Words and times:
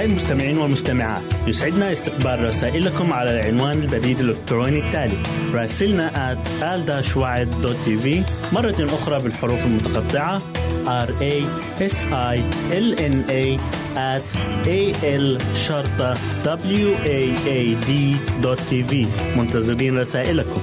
أعزائي 0.00 0.18
المستمعين 0.18 0.58
والمستمعات. 0.58 1.22
يسعدنا 1.46 1.92
استقبال 1.92 2.44
رسائلكم 2.44 3.12
على 3.12 3.40
العنوان 3.40 3.82
البريد 3.82 4.20
الإلكتروني 4.20 4.78
التالي 4.78 5.22
راسلنا 5.52 6.34
at 6.34 6.38
مرة 8.52 8.84
أخرى 8.84 9.22
بالحروف 9.22 9.66
المتقطعة 9.66 10.42
r 10.86 11.08
a 11.08 11.34
s 11.80 11.96
i 12.12 12.38
l 12.72 12.94
n 13.12 13.16
a 13.28 13.58
at 13.96 14.26
a 14.66 14.80
l 15.04 15.38
شرطة 15.66 16.14
w 16.44 16.96
a 17.06 17.20
a 17.46 17.76
d 17.86 17.90
دوت 18.42 18.60
في 18.60 19.06
منتظرين 19.36 19.98
رسائلكم. 19.98 20.60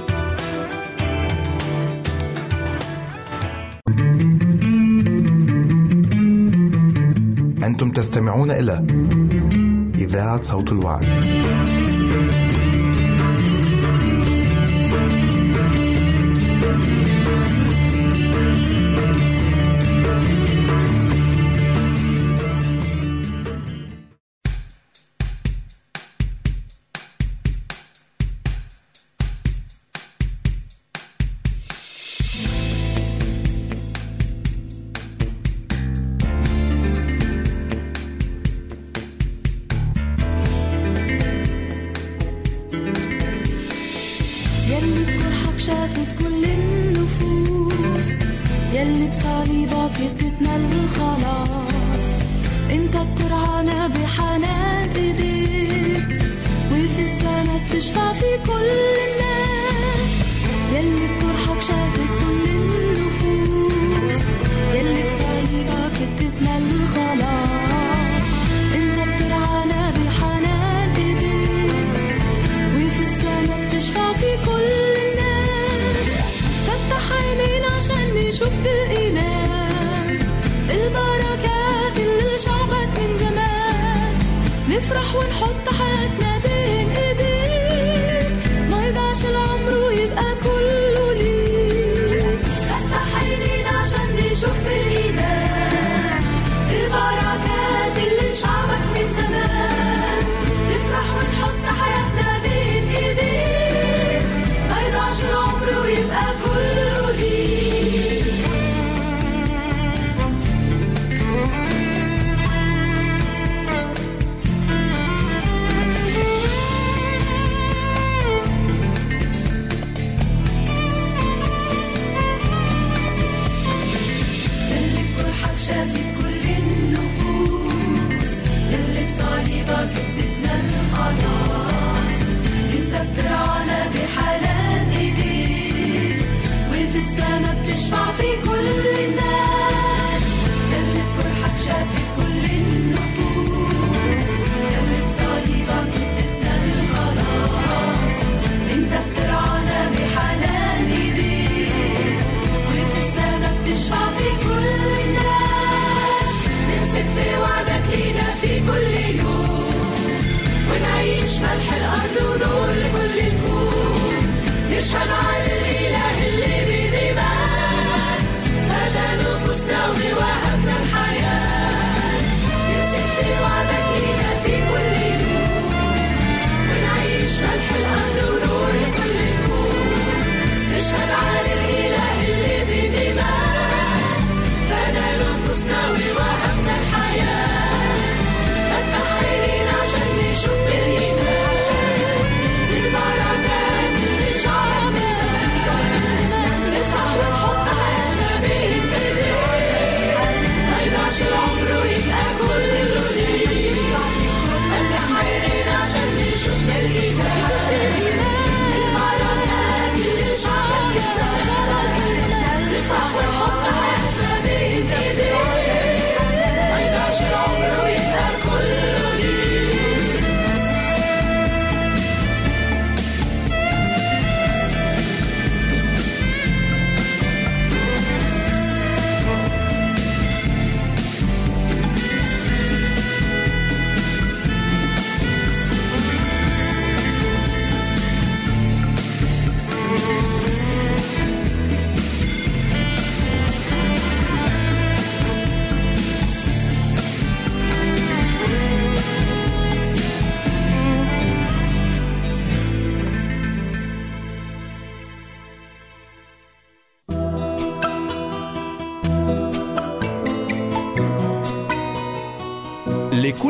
أنتم 7.64 7.90
تستمعون 7.90 8.50
إلى 8.50 8.82
إذاعة 10.08 10.42
صوت 10.42 10.72
الوعد. 10.72 11.87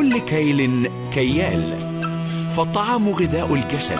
لكل 0.09 0.19
كيل 0.19 0.89
كيال. 1.13 1.77
فالطعام 2.57 3.09
غذاء 3.09 3.53
الجسد 3.53 3.99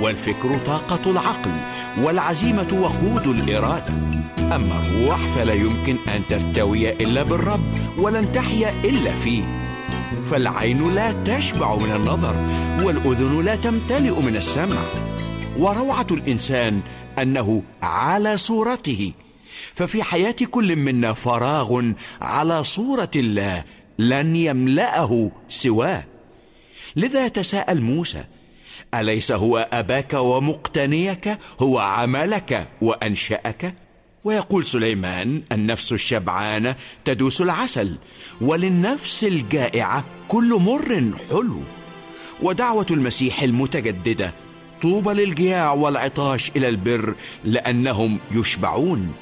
والفكر 0.00 0.58
طاقة 0.66 1.10
العقل 1.10 1.50
والعزيمة 1.98 2.68
وقود 2.72 3.26
الإرادة. 3.26 3.94
أما 4.38 4.82
الروح 4.82 5.18
فلا 5.18 5.54
يمكن 5.54 5.96
أن 6.08 6.22
ترتوي 6.28 6.92
إلا 6.92 7.22
بالرب 7.22 7.74
ولن 7.98 8.32
تحيا 8.32 8.74
إلا 8.84 9.14
فيه. 9.14 9.42
فالعين 10.30 10.94
لا 10.94 11.12
تشبع 11.24 11.76
من 11.76 11.92
النظر 11.92 12.34
والأذن 12.82 13.44
لا 13.44 13.56
تمتلئ 13.56 14.22
من 14.22 14.36
السمع. 14.36 14.82
وروعة 15.58 16.06
الإنسان 16.10 16.80
أنه 17.18 17.62
على 17.82 18.38
صورته. 18.38 19.12
ففي 19.74 20.02
حياة 20.02 20.36
كل 20.50 20.76
منا 20.76 21.12
فراغ 21.12 21.82
على 22.20 22.64
صورة 22.64 23.10
الله 23.16 23.64
لن 23.98 24.36
يملأه 24.36 25.30
سواه. 25.48 26.04
لذا 26.96 27.26
يتساءل 27.26 27.80
موسى 27.80 28.24
أليس 28.94 29.32
هو 29.32 29.68
أباك 29.72 30.14
ومقتنيك؟ 30.14 31.38
هو 31.60 31.78
عملك 31.78 32.68
وأنشأك؟ 32.82 33.74
ويقول 34.24 34.64
سليمان 34.64 35.42
النفس 35.52 35.92
الشبعانة 35.92 36.76
تدوس 37.04 37.40
العسل 37.40 37.96
وللنفس 38.40 39.24
الجائعة 39.24 40.04
كل 40.28 40.54
مر 40.60 41.12
حلو. 41.30 41.62
ودعوة 42.42 42.86
المسيح 42.90 43.42
المتجددة 43.42 44.34
طوبى 44.82 45.10
للجياع 45.10 45.72
والعطاش 45.72 46.50
إلى 46.56 46.68
البر 46.68 47.14
لأنهم 47.44 48.18
يشبعون. 48.30 49.12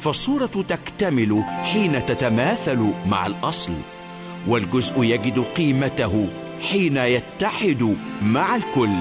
فالصورة 0.00 0.46
تكتمل 0.46 1.42
حين 1.44 2.06
تتماثل 2.06 2.92
مع 3.06 3.26
الأصل. 3.26 3.72
والجزء 4.48 5.04
يجد 5.04 5.38
قيمته 5.38 6.28
حين 6.70 6.96
يتحد 6.96 7.96
مع 8.22 8.56
الكل. 8.56 8.96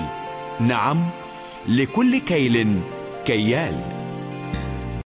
نعم 0.60 1.10
لكل 1.68 2.18
كيل 2.18 2.80
كيال. 3.26 4.03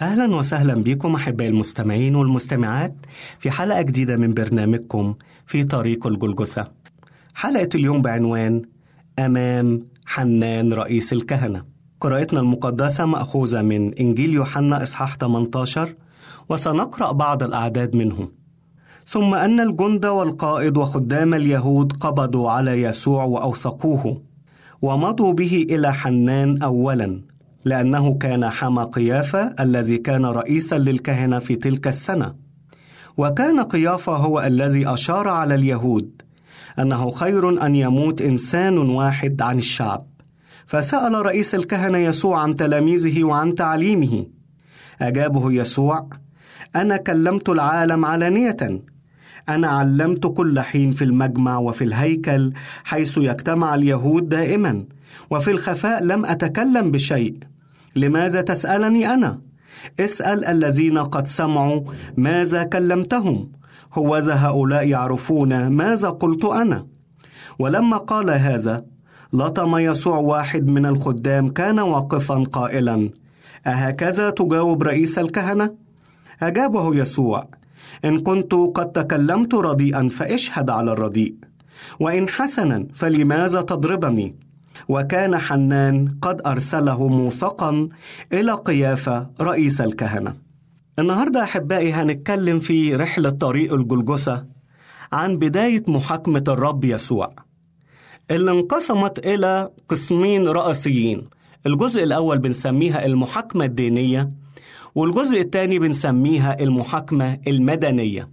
أهلا 0.00 0.36
وسهلا 0.36 0.74
بكم 0.74 1.14
أحبائي 1.14 1.50
المستمعين 1.50 2.16
والمستمعات 2.16 2.94
في 3.38 3.50
حلقة 3.50 3.82
جديدة 3.82 4.16
من 4.16 4.34
برنامجكم 4.34 5.14
في 5.46 5.64
طريق 5.64 6.06
الجلجثة. 6.06 6.70
حلقة 7.34 7.68
اليوم 7.74 8.02
بعنوان 8.02 8.62
أمام 9.18 9.86
حنان 10.06 10.72
رئيس 10.72 11.12
الكهنة. 11.12 11.64
قراءتنا 12.00 12.40
المقدسة 12.40 13.04
مأخوذة 13.04 13.62
من 13.62 13.94
إنجيل 13.94 14.32
يوحنا 14.32 14.82
إصحاح 14.82 15.16
18 15.16 15.94
وسنقرأ 16.48 17.12
بعض 17.12 17.42
الأعداد 17.42 17.96
منه. 17.96 18.28
ثم 19.06 19.34
أن 19.34 19.60
الجند 19.60 20.06
والقائد 20.06 20.76
وخدام 20.76 21.34
اليهود 21.34 21.92
قبضوا 21.92 22.50
على 22.50 22.82
يسوع 22.82 23.24
وأوثقوه 23.24 24.22
ومضوا 24.82 25.32
به 25.32 25.66
إلى 25.70 25.92
حنان 25.92 26.62
أولاً 26.62 27.33
لأنه 27.64 28.18
كان 28.18 28.48
حمى 28.48 28.82
قيافة 28.92 29.54
الذي 29.60 29.98
كان 29.98 30.24
رئيسا 30.24 30.78
للكهنة 30.78 31.38
في 31.38 31.56
تلك 31.56 31.88
السنة. 31.88 32.34
وكان 33.16 33.60
قيافة 33.60 34.16
هو 34.16 34.40
الذي 34.40 34.88
أشار 34.88 35.28
على 35.28 35.54
اليهود 35.54 36.22
أنه 36.78 37.10
خير 37.10 37.66
أن 37.66 37.76
يموت 37.76 38.22
إنسان 38.22 38.78
واحد 38.78 39.42
عن 39.42 39.58
الشعب. 39.58 40.06
فسأل 40.66 41.26
رئيس 41.26 41.54
الكهنة 41.54 41.98
يسوع 41.98 42.40
عن 42.40 42.56
تلاميذه 42.56 43.24
وعن 43.24 43.54
تعليمه. 43.54 44.26
أجابه 45.00 45.52
يسوع 45.52 46.08
أنا 46.76 46.96
كلمت 46.96 47.48
العالم 47.48 48.04
علانية. 48.04 48.82
أنا 49.48 49.68
علمت 49.68 50.26
كل 50.26 50.60
حين 50.60 50.92
في 50.92 51.04
المجمع 51.04 51.58
وفي 51.58 51.84
الهيكل 51.84 52.52
حيث 52.84 53.18
يجتمع 53.18 53.74
اليهود 53.74 54.28
دائما 54.28 54.84
وفي 55.30 55.50
الخفاء 55.50 56.04
لم 56.04 56.26
أتكلم 56.26 56.90
بشيء. 56.90 57.53
لماذا 57.96 58.40
تسألني 58.40 59.14
أنا؟ 59.14 59.40
اسأل 60.00 60.44
الذين 60.44 60.98
قد 60.98 61.26
سمعوا 61.26 61.80
ماذا 62.16 62.62
كلمتهم 62.62 63.52
هوذا 63.94 64.34
هؤلاء 64.34 64.88
يعرفون 64.88 65.66
ماذا 65.66 66.08
قلت 66.08 66.44
أنا 66.44 66.86
ولما 67.58 67.96
قال 67.96 68.30
هذا 68.30 68.84
لطم 69.32 69.76
يسوع 69.76 70.16
واحد 70.16 70.66
من 70.66 70.86
الخدام 70.86 71.48
كان 71.48 71.80
واقفا 71.80 72.44
قائلا 72.52 73.10
أهكذا 73.66 74.30
تجاوب 74.30 74.82
رئيس 74.82 75.18
الكهنة؟ 75.18 75.74
أجابه 76.42 76.96
يسوع 76.96 77.48
إن 78.04 78.20
كنت 78.20 78.54
قد 78.54 78.92
تكلمت 78.92 79.54
رديئا 79.54 80.08
فاشهد 80.08 80.70
على 80.70 80.92
الرديء 80.92 81.34
وإن 82.00 82.28
حسنا 82.28 82.86
فلماذا 82.94 83.60
تضربني؟ 83.60 84.36
وكان 84.88 85.38
حنان 85.38 86.18
قد 86.22 86.40
أرسله 86.46 87.08
موثقا 87.08 87.88
إلى 88.32 88.52
قيافة 88.52 89.30
رئيس 89.40 89.80
الكهنة. 89.80 90.34
النهاردة 90.98 91.42
أحبائي 91.42 91.92
هنتكلم 91.92 92.58
في 92.58 92.94
رحلة 92.94 93.30
طريق 93.30 93.74
الجلجسة 93.74 94.46
عن 95.12 95.36
بداية 95.36 95.82
محاكمة 95.88 96.44
الرب 96.48 96.84
يسوع 96.84 97.34
اللي 98.30 98.50
انقسمت 98.50 99.18
إلى 99.18 99.70
قسمين 99.88 100.48
رئيسيين 100.48 101.22
الجزء 101.66 102.02
الأول 102.02 102.38
بنسميها 102.38 103.06
المحاكمة 103.06 103.64
الدينية 103.64 104.30
والجزء 104.94 105.40
الثاني 105.40 105.78
بنسميها 105.78 106.60
المحاكمة 106.60 107.38
المدنية. 107.46 108.30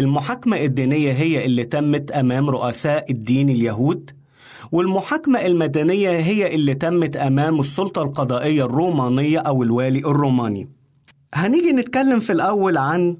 المحاكمة 0.00 0.56
الدينية 0.56 1.12
هي 1.12 1.46
اللي 1.46 1.64
تمت 1.64 2.10
أمام 2.10 2.50
رؤساء 2.50 3.10
الدين 3.10 3.48
اليهود 3.50 4.10
والمحاكمة 4.72 5.46
المدنية 5.46 6.10
هي 6.10 6.54
اللي 6.54 6.74
تمت 6.74 7.16
أمام 7.16 7.60
السلطة 7.60 8.02
القضائية 8.02 8.64
الرومانية 8.64 9.38
أو 9.38 9.62
الوالي 9.62 9.98
الروماني. 9.98 10.68
هنيجي 11.34 11.72
نتكلم 11.72 12.20
في 12.20 12.32
الأول 12.32 12.76
عن 12.78 13.16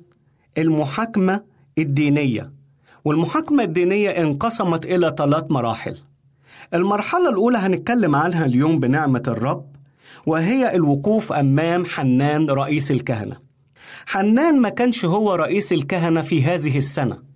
المحاكمة 0.59 1.43
الدينية. 1.79 2.53
والمحاكمة 3.05 3.65
الدينية 3.65 4.11
انقسمت 4.11 4.87
إلى 4.87 5.15
ثلاث 5.19 5.45
مراحل. 5.51 5.99
المرحلة 6.75 7.29
الأولى 7.29 7.59
هنتكلم 7.59 8.17
عنها 8.17 8.47
اليوم 8.47 8.81
بنعمة 8.81 9.23
الرب 9.29 9.67
وهي 10.27 10.75
الوقوف 10.75 11.33
أمام 11.33 11.85
حنان 11.85 12.51
رئيس 12.51 12.91
الكهنة. 12.91 13.37
حنان 14.07 14.61
ما 14.61 14.69
كانش 14.69 15.05
هو 15.05 15.35
رئيس 15.35 15.73
الكهنة 15.73 16.21
في 16.21 16.45
هذه 16.45 16.77
السنة. 16.77 17.32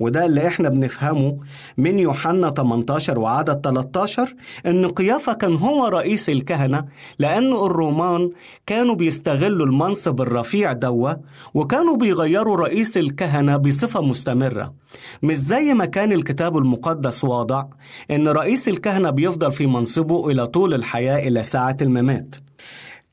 وده 0.00 0.26
اللي 0.26 0.46
إحنا 0.46 0.68
بنفهمه 0.68 1.38
من 1.76 1.98
يوحنا 1.98 2.50
18 2.50 3.18
وعدد 3.18 3.60
13 3.64 4.34
إن 4.66 4.86
قيافة 4.88 5.32
كان 5.32 5.54
هو 5.54 5.86
رئيس 5.86 6.30
الكهنة 6.30 6.84
لأن 7.18 7.52
الرومان 7.52 8.30
كانوا 8.66 8.94
بيستغلوا 8.94 9.66
المنصب 9.66 10.20
الرفيع 10.20 10.72
دوا 10.72 11.12
وكانوا 11.54 11.96
بيغيروا 11.96 12.56
رئيس 12.56 12.98
الكهنة 12.98 13.56
بصفة 13.56 14.00
مستمرة. 14.00 14.74
مش 15.22 15.36
زي 15.36 15.74
ما 15.74 15.84
كان 15.84 16.12
الكتاب 16.12 16.56
المقدس 16.56 17.24
واضع 17.24 17.64
إن 18.10 18.28
رئيس 18.28 18.68
الكهنة 18.68 19.10
بيفضل 19.10 19.52
في 19.52 19.66
منصبه 19.66 20.30
إلى 20.30 20.46
طول 20.46 20.74
الحياة 20.74 21.28
إلى 21.28 21.42
ساعة 21.42 21.76
الممات. 21.82 22.36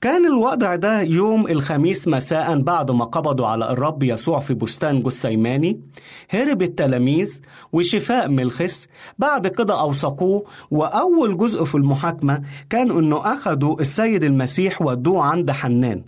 كان 0.06 0.26
الوضع 0.26 0.76
ده 0.76 1.02
يوم 1.02 1.48
الخميس 1.48 2.08
مساء 2.08 2.60
بعد 2.62 2.92
ما 2.92 3.06
قبضوا 3.06 3.48
على 3.48 3.72
الرب 3.72 4.04
يسوع 4.04 4.40
في 4.40 4.54
بستان 4.54 5.04
جثيماني 5.04 5.80
هرب 6.30 6.62
التلاميذ 6.62 7.42
وشفاء 7.74 8.30
ملخس 8.30 8.88
بعد 9.20 9.48
كده 9.48 9.82
أوثقوه 9.82 10.44
وأول 10.72 11.38
جزء 11.38 11.64
في 11.64 11.76
المحاكمة 11.76 12.42
كان 12.70 12.92
أنه 12.92 13.34
أخدوا 13.34 13.80
السيد 13.80 14.24
المسيح 14.24 14.82
ودوه 14.82 15.24
عند 15.24 15.52
حنان 15.52 16.02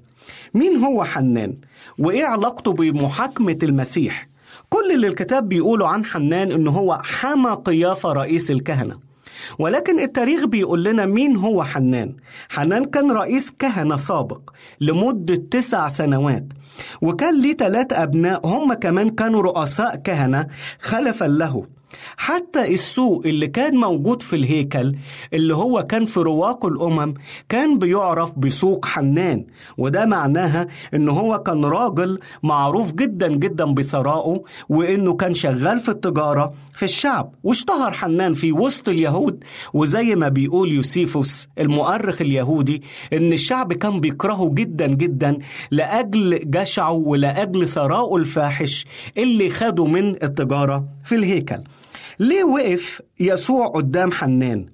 مين 0.54 0.76
هو 0.76 1.04
حنان؟ 1.04 1.56
وإيه 2.00 2.26
علاقته 2.26 2.74
بمحاكمة 2.74 3.60
المسيح؟ 3.64 4.28
كل 4.70 4.92
اللي 4.96 5.08
الكتاب 5.08 5.50
بيقوله 5.50 5.88
عن 5.88 6.06
حنان 6.06 6.52
أنه 6.52 6.72
هو 6.72 7.00
حمى 7.04 7.52
قيافة 7.66 8.14
رئيس 8.14 8.52
الكهنة 8.52 9.07
ولكن 9.60 10.00
التاريخ 10.00 10.46
بيقول 10.46 10.84
لنا 10.84 11.06
مين 11.06 11.36
هو 11.36 11.64
حنان. 11.64 12.16
حنان 12.50 12.86
كان 12.86 13.12
رئيس 13.12 13.52
كهنة 13.60 13.98
سابق 13.98 14.50
لمدة 14.82 15.36
تسع 15.36 15.88
سنوات 15.88 16.46
وكان 17.02 17.42
ليه 17.42 17.54
ثلاث 17.54 17.94
أبناء 17.94 18.48
هم 18.48 18.74
كمان 18.74 19.10
كانوا 19.10 19.42
رؤساء 19.42 19.96
كهنة 19.96 20.48
خلفا 20.80 21.26
له. 21.26 21.77
حتى 22.18 22.74
السوق 22.74 23.22
اللي 23.26 23.48
كان 23.48 23.76
موجود 23.76 24.22
في 24.22 24.36
الهيكل 24.36 24.96
اللي 25.34 25.56
هو 25.56 25.84
كان 25.84 26.06
في 26.06 26.20
رواق 26.20 26.66
الأمم 26.66 27.14
كان 27.50 27.80
بيعرف 27.80 28.32
بسوق 28.38 28.86
حنان. 28.86 29.46
وده 29.78 30.06
معناها 30.06 30.68
إن 30.94 31.10
هو 31.10 31.44
كان 31.44 31.66
راجل 31.66 32.20
معروف 32.44 32.94
جدا 32.94 33.28
جدا 33.28 33.66
بثرائه 33.66 34.44
وإنه 34.70 35.14
كان 35.16 35.34
شغال 35.34 35.80
في 35.80 35.90
التجارة 35.90 36.54
في 36.76 36.84
الشعب. 36.84 37.34
واشتهر 37.44 37.92
حنان 37.92 38.34
في 38.34 38.52
وسط 38.52 38.90
اليهود. 38.90 39.44
وزي 39.74 40.16
ما 40.16 40.30
بيقول 40.30 40.72
يوسيفوس 40.72 41.48
المؤرخ 41.60 42.22
اليهودي 42.22 42.84
إن 43.14 43.34
الشعب 43.34 43.74
كان 43.74 44.00
بيكرهه 44.00 44.50
جدا 44.54 44.88
جدا 44.88 45.38
لأجل 45.72 46.40
جشعه 46.52 46.92
ولأجل 46.92 47.68
ثرائه 47.68 48.16
الفاحش 48.16 48.86
اللي 49.18 49.50
خده 49.50 49.86
من 49.86 50.24
التجارة 50.24 50.86
في 51.04 51.16
الهيكل. 51.16 51.60
ليه 52.20 52.44
وقف 52.44 53.02
يسوع 53.20 53.68
قدام 53.68 54.12
حنان؟ 54.12 54.70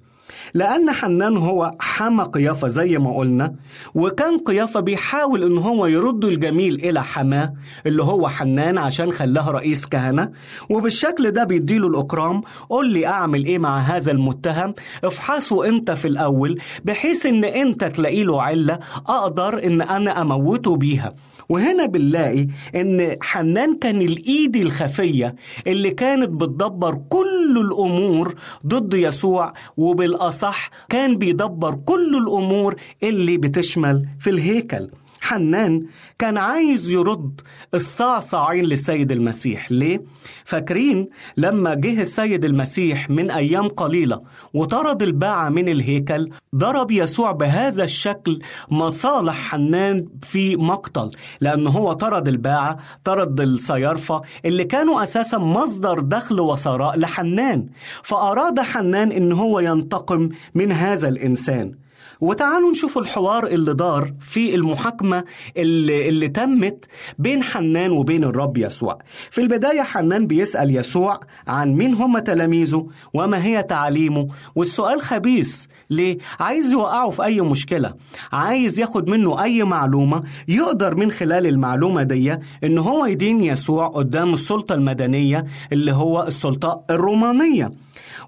لأن 0.54 0.90
حنان 0.90 1.36
هو 1.36 1.74
حمى 1.80 2.24
قيافة 2.24 2.68
زي 2.68 2.98
ما 2.98 3.16
قلنا 3.16 3.54
وكان 3.94 4.38
قيافة 4.38 4.80
بيحاول 4.80 5.44
إن 5.44 5.58
هو 5.58 5.86
يرد 5.86 6.24
الجميل 6.24 6.74
إلى 6.74 7.02
حماه 7.02 7.52
اللي 7.86 8.02
هو 8.02 8.28
حنان 8.28 8.78
عشان 8.78 9.12
خلاه 9.12 9.50
رئيس 9.50 9.86
كهنة 9.86 10.30
وبالشكل 10.70 11.30
ده 11.30 11.44
بيديله 11.44 11.88
الإكرام 11.88 12.42
قول 12.70 12.88
لي 12.88 13.06
أعمل 13.06 13.44
إيه 13.44 13.58
مع 13.58 13.78
هذا 13.78 14.12
المتهم 14.12 14.74
افحصه 15.04 15.68
أنت 15.68 15.90
في 15.90 16.08
الأول 16.08 16.58
بحيث 16.84 17.26
إن 17.26 17.44
أنت 17.44 17.84
تلاقي 17.84 18.24
له 18.24 18.42
علة 18.42 18.78
أقدر 19.06 19.64
إن 19.66 19.82
أنا 19.82 20.20
أموته 20.22 20.76
بيها. 20.76 21.14
وهنا 21.48 21.86
بنلاقي 21.86 22.46
إن 22.74 23.16
حنان 23.22 23.78
كان 23.78 24.00
الإيد 24.00 24.56
الخفية 24.56 25.34
اللي 25.66 25.90
كانت 25.90 26.28
بتدبر 26.28 26.94
كل 27.08 27.43
الأمور 27.58 28.34
ضد 28.66 28.94
يسوع 28.94 29.52
وبالأصح 29.76 30.70
كان 30.88 31.18
بيدبر 31.18 31.74
كل 31.74 32.16
الأمور 32.16 32.74
اللي 33.02 33.36
بتشمل 33.36 34.06
في 34.20 34.30
الهيكل. 34.30 34.88
حنان 35.24 35.86
كان 36.18 36.36
عايز 36.36 36.90
يرد 36.90 37.40
الصعصعين 37.74 38.64
للسيد 38.64 39.12
المسيح. 39.12 39.72
ليه؟ 39.72 40.02
فاكرين 40.44 41.08
لما 41.36 41.74
جه 41.74 42.00
السيد 42.00 42.44
المسيح 42.44 43.10
من 43.10 43.30
أيام 43.30 43.68
قليلة 43.68 44.20
وطرد 44.54 45.02
الباعة 45.02 45.48
من 45.48 45.68
الهيكل 45.68 46.30
ضرب 46.54 46.90
يسوع 46.90 47.32
بهذا 47.32 47.84
الشكل 47.84 48.38
مصالح 48.70 49.34
حنان 49.34 50.06
في 50.22 50.56
مقتل 50.56 51.10
لأن 51.40 51.66
هو 51.66 51.92
طرد 51.92 52.28
الباعة 52.28 52.78
طرد 53.04 53.40
الصيارفة 53.40 54.22
اللي 54.44 54.64
كانوا 54.64 55.02
أساسا 55.02 55.38
مصدر 55.38 56.00
دخل 56.00 56.40
وثراء 56.40 56.98
لحنان. 56.98 57.66
فأراد 58.02 58.60
حنان 58.60 59.12
إن 59.12 59.32
هو 59.32 59.60
ينتقم 59.60 60.28
من 60.54 60.72
هذا 60.72 61.08
الإنسان. 61.08 61.83
وتعالوا 62.20 62.70
نشوف 62.70 62.98
الحوار 62.98 63.46
اللي 63.46 63.74
دار 63.74 64.14
في 64.20 64.54
المحاكمة 64.54 65.24
اللي, 65.56 66.08
اللي 66.08 66.28
تمت 66.28 66.84
بين 67.18 67.42
حنان 67.42 67.90
وبين 67.90 68.24
الرب 68.24 68.56
يسوع. 68.56 68.98
في 69.30 69.40
البداية 69.40 69.82
حنان 69.82 70.26
بيسأل 70.26 70.76
يسوع 70.76 71.20
عن 71.46 71.72
مين 71.74 71.94
هم 71.94 72.18
تلاميذه 72.18 72.88
وما 73.14 73.44
هي 73.44 73.62
تعاليمه 73.62 74.28
والسؤال 74.54 75.02
خبيث 75.02 75.66
ليه؟ 75.90 76.18
عايز 76.40 76.72
يوقعه 76.72 77.10
في 77.10 77.24
أي 77.24 77.40
مشكلة 77.40 77.94
عايز 78.32 78.80
ياخد 78.80 79.08
منه 79.10 79.42
أي 79.42 79.62
معلومة 79.64 80.22
يقدر 80.48 80.94
من 80.94 81.10
خلال 81.10 81.46
المعلومة 81.46 82.02
دي 82.02 82.38
إن 82.64 82.78
هو 82.78 83.06
يدين 83.06 83.40
يسوع 83.44 83.86
قدام 83.88 84.34
السلطة 84.34 84.74
المدنية 84.74 85.44
اللي 85.72 85.92
هو 85.92 86.22
السلطة 86.22 86.84
الرومانية 86.90 87.72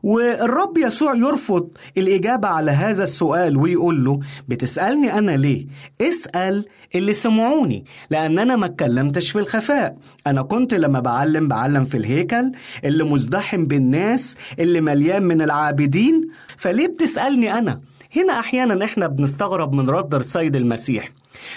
والرب 0.02 0.78
يسوع 0.78 1.14
يرفض 1.14 1.68
الإجابة 1.98 2.48
على 2.48 2.70
هذا 2.70 3.02
السؤال 3.02 3.56
ويقول 3.56 4.04
له 4.04 4.20
بتسألني 4.48 5.18
أنا 5.18 5.36
ليه؟ 5.36 5.66
اسأل 6.00 6.64
اللي 6.94 7.12
سمعوني 7.12 7.84
لأن 8.10 8.38
أنا 8.38 8.56
ما 8.56 8.66
اتكلمتش 8.66 9.30
في 9.30 9.38
الخفاء. 9.38 9.96
أنا 10.26 10.42
كنت 10.42 10.74
لما 10.74 11.00
بعلم 11.00 11.48
بعلم 11.48 11.84
في 11.84 11.96
الهيكل 11.96 12.52
اللي 12.84 13.04
مزدحم 13.04 13.66
بالناس 13.66 14.36
اللي 14.58 14.80
مليان 14.80 15.22
من 15.22 15.42
العابدين. 15.42 16.28
فليه 16.56 16.86
بتسألني 16.86 17.58
أنا؟ 17.58 17.80
هنا 18.16 18.38
أحيانا 18.40 18.84
إحنا 18.84 19.06
بنستغرب 19.06 19.72
من 19.72 19.90
رد 19.90 20.14
السيد 20.14 20.56
المسيح. 20.56 21.08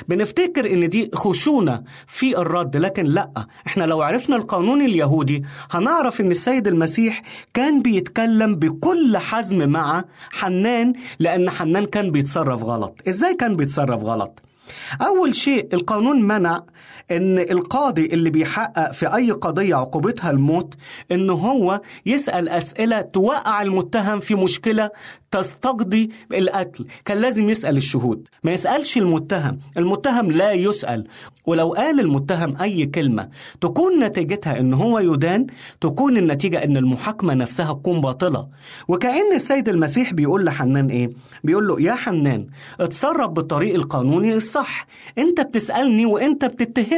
بنفتكر 0.08 0.74
إن 0.74 0.90
دي 0.90 1.10
خشونة 1.14 1.84
في 2.08 2.38
الرد 2.38 2.78
لكن 2.78 3.04
لأ. 3.04 3.30
إحنا 3.68 3.84
لو 3.84 4.02
عرفنا 4.02 4.36
القانون 4.36 4.82
اليهودي 4.82 5.44
هنعرف 5.72 6.22
إن 6.22 6.32
السيد 6.32 6.68
المسيح 6.68 7.22
كان 7.54 7.82
بيتكلم 7.82 8.56
بكل 8.56 9.18
حزم 9.18 9.70
مع 9.70 10.04
حنان 10.32 10.94
لأن 11.20 11.50
حنان 11.50 11.86
كان 11.86 12.12
بيتصرف 12.12 12.64
غلط. 12.64 13.02
إزاي 13.08 13.34
كان 13.36 13.56
بيتصرف 13.56 14.04
غلط؟ 14.04 14.42
أول 15.02 15.36
شيء 15.36 15.68
القانون 15.74 16.22
منع 16.22 16.64
إن 17.12 17.40
القاضي 17.40 18.06
اللي 18.06 18.30
بيحقق 18.30 18.92
في 18.92 19.16
أي 19.16 19.32
قضية 19.32 19.76
عقوبتها 19.76 20.32
الموت 20.32 20.74
إن 21.12 21.30
هو 21.30 21.82
يسأل 22.06 22.50
أسئلة 22.50 23.02
توقع 23.02 23.62
المتهم 23.62 24.20
في 24.20 24.36
مشكلة 24.36 24.90
تستقضي 25.32 26.10
القتل. 26.34 26.86
كان 27.06 27.18
لازم 27.18 27.50
يسأل 27.50 27.78
الشهود 27.78 28.28
ما 28.44 28.52
يسألش 28.52 28.98
المتهم. 28.98 29.60
المتهم 29.78 30.32
لا 30.32 30.52
يسأل. 30.52 31.08
ولو 31.46 31.74
قال 31.74 32.00
المتهم 32.00 32.58
أي 32.62 32.86
كلمة 32.86 33.30
تكون 33.62 34.04
نتيجتها 34.04 34.60
إن 34.60 34.74
هو 34.74 35.00
يدان 35.00 35.48
تكون 35.82 36.18
النتيجة 36.18 36.64
إن 36.64 36.78
المحاكمة 36.78 37.34
نفسها 37.34 37.74
تكون 37.74 38.02
باطلة. 38.02 38.48
وكأن 38.88 39.34
السيد 39.36 39.70
المسيح 39.70 40.14
بيقول 40.14 40.46
لحنان 40.46 40.90
إيه؟ 40.90 41.10
بيقول 41.44 41.68
له 41.68 41.82
يا 41.82 41.94
حنان 41.94 42.48
اتصرف 42.80 43.30
بالطريق 43.30 43.76
القانوني 43.76 44.34
الصح. 44.34 44.88
أنت 45.18 45.42
بتسألني 45.42 46.06
وأنت 46.06 46.46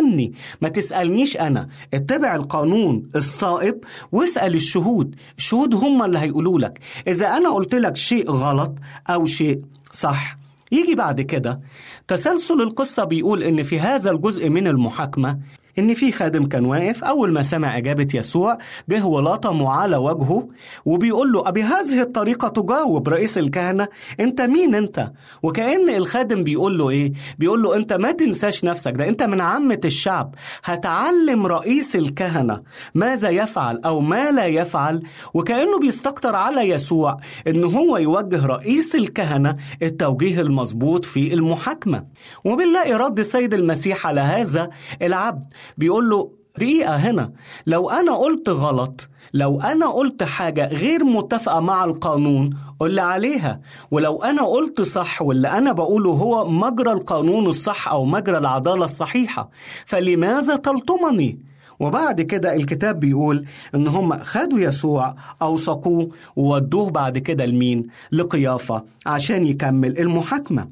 بتتهمني 0.02 0.34
ما 0.62 0.70
تسألنيش 0.70 1.38
أنا. 1.38 1.68
اتبع 1.94 2.36
القانون 2.36 3.10
الصائب 3.16 3.84
واسأل 4.12 4.56
الشهود. 4.56 5.16
الشهود 5.38 5.76
هم 5.76 6.04
اللي 6.04 6.20
هيقولوا 6.20 6.60
لك. 6.60 6.80
إذا 7.08 7.28
أنا 7.28 7.50
قلت 7.50 7.76
لك 7.76 7.98
شيء 7.98 8.32
غلط 8.32 8.76
أو 9.10 9.26
شيء 9.26 9.62
صح 9.94 10.38
يجي 10.72 10.96
بعد 10.96 11.22
كده. 11.22 11.62
تسلسل 12.08 12.62
القصة 12.62 13.04
بيقول 13.04 13.44
إن 13.44 13.64
في 13.64 13.80
هذا 13.80 14.12
الجزء 14.12 14.50
من 14.50 14.68
المحاكمة 14.68 15.40
إن 15.80 15.94
في 15.94 16.12
خادم 16.12 16.46
كان 16.46 16.66
واقف 16.66 17.04
أول 17.04 17.32
ما 17.34 17.42
سمع 17.42 17.78
إجابة 17.78 18.08
يسوع 18.14 18.58
جه 18.90 19.06
ولطمه 19.06 19.72
على 19.72 19.96
وجهه 19.98 20.48
وبيقول 20.86 21.32
له 21.32 21.48
أبي 21.50 21.64
هذه 21.64 22.02
الطريقة 22.02 22.48
تجاوب 22.48 23.10
رئيس 23.10 23.38
الكهنة؟ 23.38 23.88
أنت 24.20 24.42
مين 24.42 24.76
أنت؟ 24.76 25.12
وكأن 25.44 25.90
الخادم 25.90 26.44
بيقول 26.44 26.78
له 26.78 26.90
إيه؟ 26.90 27.14
بيقول 27.40 27.64
له 27.64 27.76
أنت 27.76 27.94
ما 27.94 28.12
تنساش 28.12 28.64
نفسك 28.64 28.92
ده 28.94 29.10
أنت 29.10 29.24
من 29.24 29.42
عامة 29.42 29.82
الشعب. 29.86 30.36
هتعلم 30.64 31.46
رئيس 31.48 31.96
الكهنة 31.96 32.62
ماذا 32.96 33.30
يفعل 33.30 33.82
أو 33.86 34.02
ما 34.02 34.32
لا 34.32 34.46
يفعل. 34.46 35.02
وكأنه 35.34 35.80
بيستكتر 35.80 36.36
على 36.36 36.62
يسوع 36.62 37.18
إن 37.48 37.64
هو 37.64 37.98
يوجه 37.98 38.46
رئيس 38.46 38.96
الكهنة 38.96 39.56
التوجيه 39.82 40.42
المظبوط 40.42 41.06
في 41.06 41.34
المحاكمة. 41.34 42.04
وبنلاقي 42.44 42.94
رد 42.94 43.20
السيد 43.20 43.54
المسيح 43.54 44.08
على 44.08 44.22
هذا 44.22 44.70
العبد. 45.02 45.44
بيقول 45.78 46.10
له 46.10 46.32
دقيقة 46.58 46.96
هنا 46.96 47.32
لو 47.68 47.90
أنا 47.90 48.16
قلت 48.16 48.50
غلط 48.50 49.10
لو 49.34 49.62
أنا 49.62 49.88
قلت 49.88 50.24
حاجة 50.24 50.68
غير 50.68 51.04
متفقة 51.04 51.60
مع 51.60 51.86
القانون 51.86 52.58
قل 52.80 52.92
لي 52.92 53.02
عليها 53.02 53.62
ولو 53.92 54.24
أنا 54.24 54.42
قلت 54.46 54.82
صح 54.82 55.22
واللي 55.22 55.48
أنا 55.48 55.72
بقوله 55.72 56.10
هو 56.12 56.50
مجرى 56.50 56.92
القانون 56.92 57.48
الصح 57.48 57.88
أو 57.88 58.06
مجرى 58.06 58.38
العدالة 58.38 58.86
الصحيحة 58.86 59.50
فلماذا 59.86 60.56
تلطمني؟ 60.56 61.40
وبعد 61.80 62.22
كده 62.22 62.56
الكتاب 62.56 63.00
بيقول 63.00 63.46
إن 63.76 63.88
هم 63.88 64.18
خدوا 64.18 64.60
يسوع 64.60 65.16
أوثقوه 65.42 66.10
وودوه 66.36 66.90
بعد 66.90 67.18
كده 67.18 67.46
لمين؟ 67.46 67.88
لقيافة 68.12 68.84
عشان 69.06 69.46
يكمل 69.46 70.00
المحاكمة. 70.00 70.68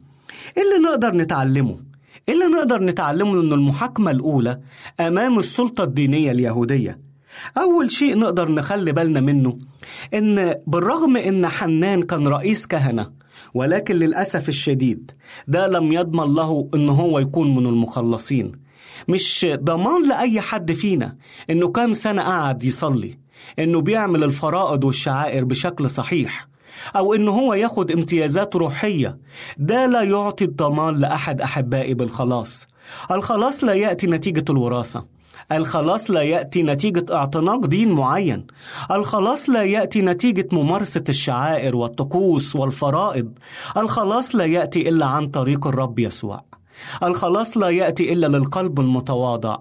إيه 0.57 0.63
اللي 0.63 0.87
نقدر 0.89 1.15
نتعلمه؟ 1.15 1.88
اللي 2.29 2.45
نقدر 2.45 2.83
نتعلمه 2.83 3.33
ان 3.41 3.53
المحاكمة 3.53 4.11
الأولى 4.11 4.59
أمام 4.99 5.39
السلطة 5.39 5.83
الدينية 5.83 6.31
اليهودية. 6.31 6.99
أول 7.57 7.91
شيء 7.91 8.17
نقدر 8.17 8.51
نخلي 8.51 8.91
بالنا 8.91 9.19
منه 9.19 9.57
إن 10.13 10.55
بالرغم 10.67 11.17
إن 11.17 11.47
حنان 11.47 12.01
كان 12.03 12.27
رئيس 12.27 12.67
كهنة 12.67 13.11
ولكن 13.53 13.95
للأسف 13.95 14.49
الشديد 14.49 15.11
ده 15.47 15.67
لم 15.67 15.93
يضمن 15.93 16.35
له 16.35 16.69
إن 16.73 16.89
هو 16.89 17.19
يكون 17.19 17.55
من 17.55 17.65
المخلصين. 17.65 18.51
مش 19.07 19.47
ضمان 19.53 20.07
لأي 20.09 20.41
حد 20.41 20.71
فينا 20.71 21.15
إنه 21.49 21.71
كام 21.71 21.91
سنة 21.93 22.21
قعد 22.21 22.63
يصلي 22.63 23.17
إنه 23.59 23.81
بيعمل 23.81 24.23
الفرائض 24.23 24.83
والشعائر 24.83 25.43
بشكل 25.45 25.89
صحيح. 25.89 26.48
أو 26.95 27.13
إنه 27.13 27.31
هو 27.31 27.53
ياخد 27.53 27.91
امتيازات 27.91 28.55
روحية. 28.55 29.17
ده 29.57 29.85
لا 29.85 30.01
يعطي 30.01 30.45
الضمان 30.45 30.95
لأحد 30.95 31.41
أحبائي 31.41 31.93
بالخلاص. 31.93 32.67
الخلاص 33.11 33.63
لا 33.63 33.73
يأتي 33.73 34.07
نتيجة 34.07 34.45
الوراثة. 34.49 35.05
الخلاص 35.51 36.11
لا 36.11 36.21
يأتي 36.21 36.63
نتيجة 36.63 37.05
اعتناق 37.15 37.65
دين 37.65 37.91
معين. 37.91 38.47
الخلاص 38.91 39.49
لا 39.49 39.63
يأتي 39.63 40.01
نتيجة 40.01 40.47
ممارسة 40.51 41.03
الشعائر 41.09 41.75
والطقوس 41.75 42.55
والفرائض. 42.55 43.31
الخلاص 43.77 44.35
لا 44.35 44.45
يأتي 44.45 44.89
إلا 44.89 45.05
عن 45.05 45.27
طريق 45.27 45.67
الرب 45.67 45.99
يسوع. 45.99 46.43
الخلاص 47.03 47.57
لا 47.57 47.69
يأتي 47.69 48.13
إلا 48.13 48.27
للقلب 48.27 48.79
المتواضع. 48.79 49.57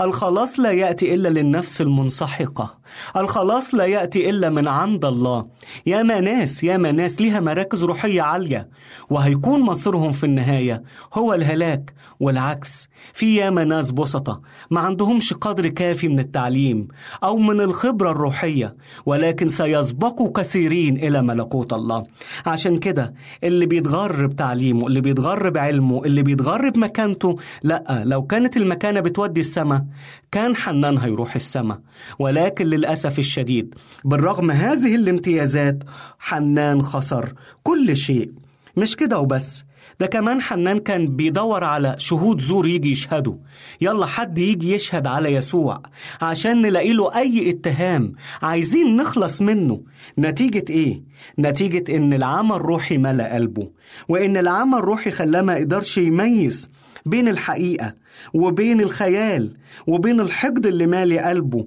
الخلاص 0.00 0.60
لا 0.60 0.70
يأتي 0.72 1.14
إلا 1.14 1.28
للنفس 1.28 1.80
المنسحقة. 1.80 2.78
الخلاص 3.16 3.74
لا 3.74 3.84
يأتي 3.84 4.30
إلا 4.30 4.50
من 4.50 4.68
عند 4.68 5.04
الله. 5.04 5.46
يا 5.86 6.02
ناس 6.02 6.64
يا 6.64 6.76
ناس 6.76 7.20
ليها 7.20 7.40
مراكز 7.40 7.84
روحية 7.84 8.22
عالية 8.22 8.68
وهيكون 9.10 9.60
مصيرهم 9.60 10.12
في 10.12 10.24
النهاية 10.24 10.82
هو 11.14 11.34
الهلاك 11.34 11.94
والعكس. 12.20 12.88
في 13.12 13.36
ياما 13.36 13.64
ناس 13.64 13.90
بسطة 13.90 14.40
ما 14.70 14.80
عندهمش 14.80 15.32
قدر 15.34 15.68
كافي 15.68 16.08
من 16.08 16.18
التعليم 16.18 16.88
أو 17.24 17.38
من 17.38 17.60
الخبرة 17.60 18.10
الروحية 18.10 18.76
ولكن 19.06 19.48
سيسبقوا 19.48 20.32
كثيرين 20.32 20.96
إلى 20.96 21.22
ملكوت 21.22 21.72
الله. 21.72 22.04
عشان 22.46 22.78
كده 22.78 23.14
اللي 23.44 23.66
بيتغر 23.66 24.26
بتعليمه 24.26 24.86
اللي 24.86 25.00
بيتغر 25.00 25.50
بعلمه 25.50 26.04
اللي 26.04 26.22
بيتغر 26.22 26.70
بمكانته 26.70 27.36
لأ 27.62 28.02
لو 28.06 28.22
كانت 28.22 28.56
المكانة 28.56 29.00
بتودي 29.00 29.40
السماء. 29.76 29.86
كان 30.32 30.56
حنان 30.56 30.98
هيروح 30.98 31.34
السماء. 31.34 31.80
ولكن 32.18 32.66
للأسف 32.66 33.18
الشديد 33.18 33.74
بالرغم 34.04 34.50
هذه 34.50 34.94
الامتيازات 34.94 35.84
حنان 36.18 36.82
خسر 36.82 37.32
كل 37.62 37.96
شيء. 37.96 38.30
مش 38.76 38.96
كده 38.96 39.18
وبس. 39.18 39.64
ده 40.00 40.06
كمان 40.06 40.40
حنان 40.40 40.78
كان 40.78 41.16
بيدور 41.16 41.64
على 41.64 41.94
شهود 41.98 42.40
زور 42.40 42.66
يجي 42.66 42.90
يشهدوا. 42.92 43.36
يلا 43.80 44.06
حد 44.06 44.38
يجي 44.38 44.72
يشهد 44.72 45.06
على 45.06 45.34
يسوع 45.34 45.82
عشان 46.22 46.62
نلاقي 46.62 46.92
له 46.92 47.16
أي 47.16 47.50
اتهام. 47.50 48.12
عايزين 48.42 48.96
نخلص 48.96 49.42
منه. 49.42 49.80
نتيجة 50.18 50.64
إيه؟ 50.70 51.02
نتيجة 51.38 51.96
إن 51.96 52.12
العمى 52.12 52.56
الروحي 52.56 52.98
ملأ 52.98 53.34
قلبه. 53.34 53.70
وإن 54.08 54.36
العمى 54.36 54.78
الروحي 54.78 55.10
خلاه 55.10 55.42
ما 55.42 55.54
يقدرش 55.54 55.98
يميز 55.98 56.68
بين 57.06 57.28
الحقيقة 57.28 57.94
وبين 58.34 58.80
الخيال 58.80 59.56
وبين 59.86 60.20
الحقد 60.20 60.66
اللي 60.66 60.86
مالي 60.86 61.18
قلبه 61.18 61.66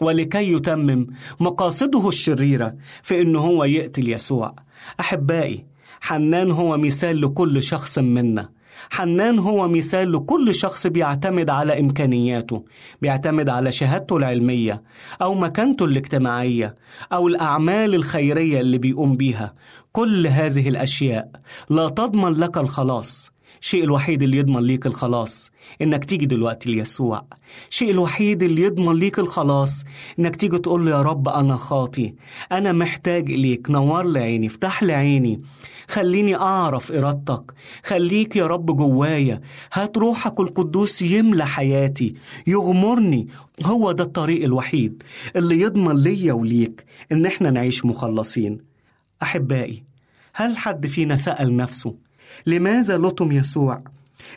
ولكي 0.00 0.52
يتمم 0.52 1.06
مقاصده 1.40 2.08
الشريرة 2.08 2.74
في 3.02 3.20
إنه 3.20 3.38
هو 3.38 3.64
يقتل 3.64 4.08
يسوع. 4.08 4.54
أحبائي 5.00 5.66
حنان 6.00 6.50
هو 6.50 6.76
مثال 6.76 7.20
لكل 7.20 7.62
شخص 7.62 7.98
منا. 7.98 8.48
حنان 8.90 9.38
هو 9.38 9.68
مثال 9.68 10.12
لكل 10.12 10.54
شخص 10.54 10.86
بيعتمد 10.86 11.50
على 11.50 11.80
إمكانياته 11.80 12.64
بيعتمد 13.02 13.48
على 13.48 13.72
شهادته 13.72 14.16
العلمية 14.16 14.82
أو 15.22 15.34
مكانته 15.34 15.84
الاجتماعية 15.84 16.74
أو 17.12 17.28
الأعمال 17.28 17.94
الخيرية 17.94 18.60
اللي 18.60 18.78
بيقوم 18.78 19.16
بيها. 19.16 19.54
كل 19.92 20.26
هذه 20.26 20.68
الأشياء 20.68 21.30
لا 21.70 21.88
تضمن 21.88 22.32
لك 22.32 22.58
الخلاص. 22.58 23.33
الشيء 23.64 23.84
الوحيد 23.84 24.22
اللي 24.22 24.36
يضمن 24.36 24.62
ليك 24.62 24.86
الخلاص 24.86 25.50
إنك 25.82 26.04
تيجي 26.04 26.26
دلوقتي 26.26 26.70
ليسوع. 26.70 27.24
الشيء 27.70 27.90
الوحيد 27.90 28.42
اللي 28.42 28.62
يضمن 28.62 28.96
ليك 28.96 29.18
الخلاص 29.18 29.84
إنك 30.18 30.36
تيجي 30.36 30.58
تقول 30.58 30.84
له 30.84 30.90
يا 30.90 31.02
رب 31.02 31.28
أنا 31.28 31.56
خاطي. 31.56 32.14
أنا 32.52 32.72
محتاج 32.72 33.30
إليك. 33.30 33.70
نور 33.70 34.06
لي 34.06 34.20
عيني. 34.20 34.46
افتح 34.46 34.82
لي 34.82 34.92
عيني. 34.92 35.42
خليني 35.88 36.36
أعرف 36.36 36.92
إرادتك. 36.92 37.54
خليك 37.84 38.36
يا 38.36 38.46
رب 38.46 38.76
جوايا. 38.76 39.40
هات 39.72 39.98
روحك 39.98 40.40
القدوس 40.40 41.02
يملى 41.02 41.46
حياتي. 41.46 42.14
يغمرني. 42.46 43.28
هو 43.62 43.92
ده 43.92 44.04
الطريق 44.04 44.44
الوحيد 44.44 45.02
اللي 45.36 45.60
يضمن 45.60 45.96
ليا 45.96 46.32
وليك 46.32 46.84
إن 47.12 47.26
إحنا 47.26 47.50
نعيش 47.50 47.84
مخلصين. 47.84 48.58
أحبائي 49.22 49.84
هل 50.34 50.56
حد 50.56 50.86
فينا 50.86 51.16
سأل 51.16 51.56
نفسه 51.56 52.03
لماذا 52.46 52.98
لطم 52.98 53.32
يسوع؟ 53.32 53.82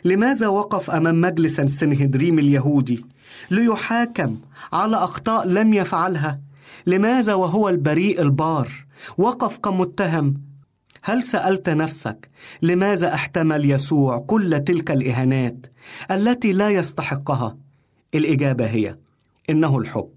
لماذا 0.04 0.48
وقف 0.48 0.90
أمام 0.90 1.20
مجلس 1.20 1.60
السنهدريم 1.60 2.38
اليهودي 2.38 3.04
ليحاكم 3.50 4.36
على 4.72 4.96
أخطاء 4.96 5.46
لم 5.48 5.74
يفعلها؟ 5.74 6.40
لماذا 6.86 7.34
وهو 7.34 7.68
البريء 7.68 8.22
البار 8.22 8.72
وقف 9.18 9.58
كمتهم؟ 9.58 10.34
هل 11.02 11.22
سألت 11.22 11.68
نفسك 11.68 12.28
لماذا 12.62 13.14
احتمل 13.14 13.70
يسوع 13.70 14.18
كل 14.18 14.64
تلك 14.64 14.90
الإهانات 14.90 15.66
التي 16.10 16.52
لا 16.52 16.70
يستحقها؟ 16.70 17.56
الإجابة 18.14 18.66
هي 18.66 18.96
إنه 19.50 19.78
الحب 19.78 20.10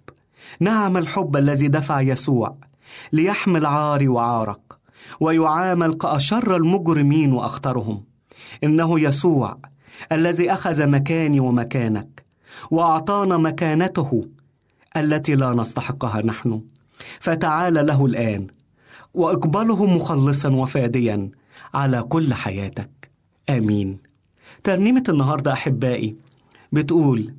نعم 0.60 0.98
الحب 0.98 1.38
الذي 1.38 1.68
دفع 1.68 2.02
يسوع 2.02 2.58
ليحمل 3.14 3.66
عاري 3.66 4.08
وعارك 4.08 4.71
ويعامل 5.20 5.94
كأشر 5.94 6.56
المجرمين 6.56 7.34
وأخطرهم. 7.34 8.04
إنه 8.64 9.00
يسوع 9.00 9.58
الذي 10.12 10.54
أخذ 10.54 10.88
مكاني 10.88 11.40
ومكانك 11.40 12.26
وأعطانا 12.72 13.38
مكانته 13.38 14.28
التي 14.98 15.36
لا 15.36 15.54
نستحقها 15.54 16.22
نحن. 16.26 16.62
فتعال 17.20 17.74
له 17.74 18.06
الآن 18.06 18.48
وأقبله 19.14 19.86
مخلصا 19.86 20.50
وفاديا 20.50 21.32
على 21.74 22.04
كل 22.04 22.34
حياتك. 22.34 23.12
آمين. 23.50 23.98
ترنيمة 24.64 25.04
النهاردة 25.10 25.54
أحبائي 25.54 26.16
بتقول 26.72 27.34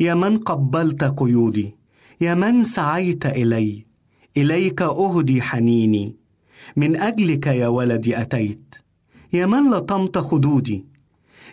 يا 0.00 0.14
من 0.14 0.38
قبلت 0.38 1.04
قيودي 1.04 1.74
يا 2.20 2.34
من 2.34 2.64
سعيت 2.64 3.26
إلي 3.26 3.84
إليك 4.36 4.82
أهدي 4.82 5.42
حنيني 5.42 6.16
من 6.76 6.96
أجلك 6.96 7.46
يا 7.46 7.68
ولدي 7.68 8.20
أتيت. 8.20 8.74
يا 9.32 9.46
من 9.46 9.70
لطمت 9.70 10.18
خدودي. 10.18 10.84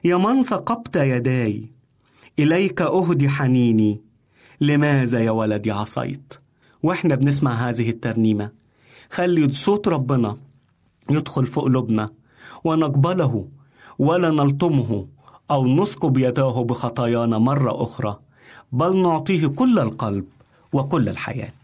يا 0.03 0.17
من 0.17 0.43
ثقبت 0.43 0.95
يداي. 0.95 1.71
إليك 2.39 2.81
أهدي 2.81 3.29
حنيني. 3.29 4.01
لماذا 4.61 5.19
يا 5.19 5.31
ولدي 5.31 5.71
عصيت؟ 5.71 6.33
وإحنا 6.83 7.15
بنسمع 7.15 7.69
هذه 7.69 7.89
الترنيمة. 7.89 8.51
خلي 9.09 9.51
صوت 9.51 9.87
ربنا 9.87 10.37
يدخل 11.09 11.47
في 11.47 11.59
قلوبنا 11.59 12.09
ونقبله 12.63 13.47
ولا 13.99 14.29
نلطمه 14.29 15.07
أو 15.51 15.67
نثقب 15.67 16.17
يداه 16.17 16.63
بخطايانا 16.63 17.37
مرة 17.37 17.83
أخرى 17.83 18.19
بل 18.71 19.01
نعطيه 19.01 19.47
كل 19.47 19.79
القلب 19.79 20.25
وكل 20.73 21.09
الحياة. 21.09 21.61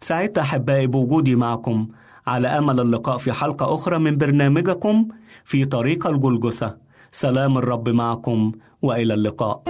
سعدت 0.00 0.38
أحبائي 0.38 0.86
بوجودي 0.86 1.36
معكم. 1.36 1.88
على 2.26 2.48
أمل 2.48 2.80
اللقاء 2.80 3.18
في 3.18 3.32
حلقة 3.32 3.74
أخرى 3.74 3.98
من 3.98 4.16
برنامجكم 4.16 5.08
في 5.44 5.64
طريق 5.64 6.06
الجلجثة. 6.06 6.76
سلام 7.12 7.58
الرب 7.58 7.88
معكم 7.88 8.52
وإلى 8.82 9.14
اللقاء. 9.14 9.62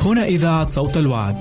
هنا 0.00 0.24
إذاعة 0.24 0.66
صوت 0.66 0.96
الوعد. 0.96 1.36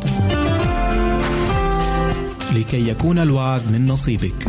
لكي 2.56 2.89
يكون 2.89 3.19
الوعد 3.19 3.62
من 3.71 3.88
نصيبك. 3.88 4.47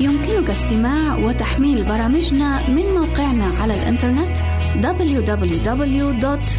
يمكنك 0.00 0.50
استماع 0.50 1.16
وتحميل 1.16 1.84
برامجنا 1.84 2.68
من 2.70 2.82
موقعنا 2.82 3.50
على 3.62 3.74
الإنترنت 3.74 4.36
www.awr.org 4.76 6.58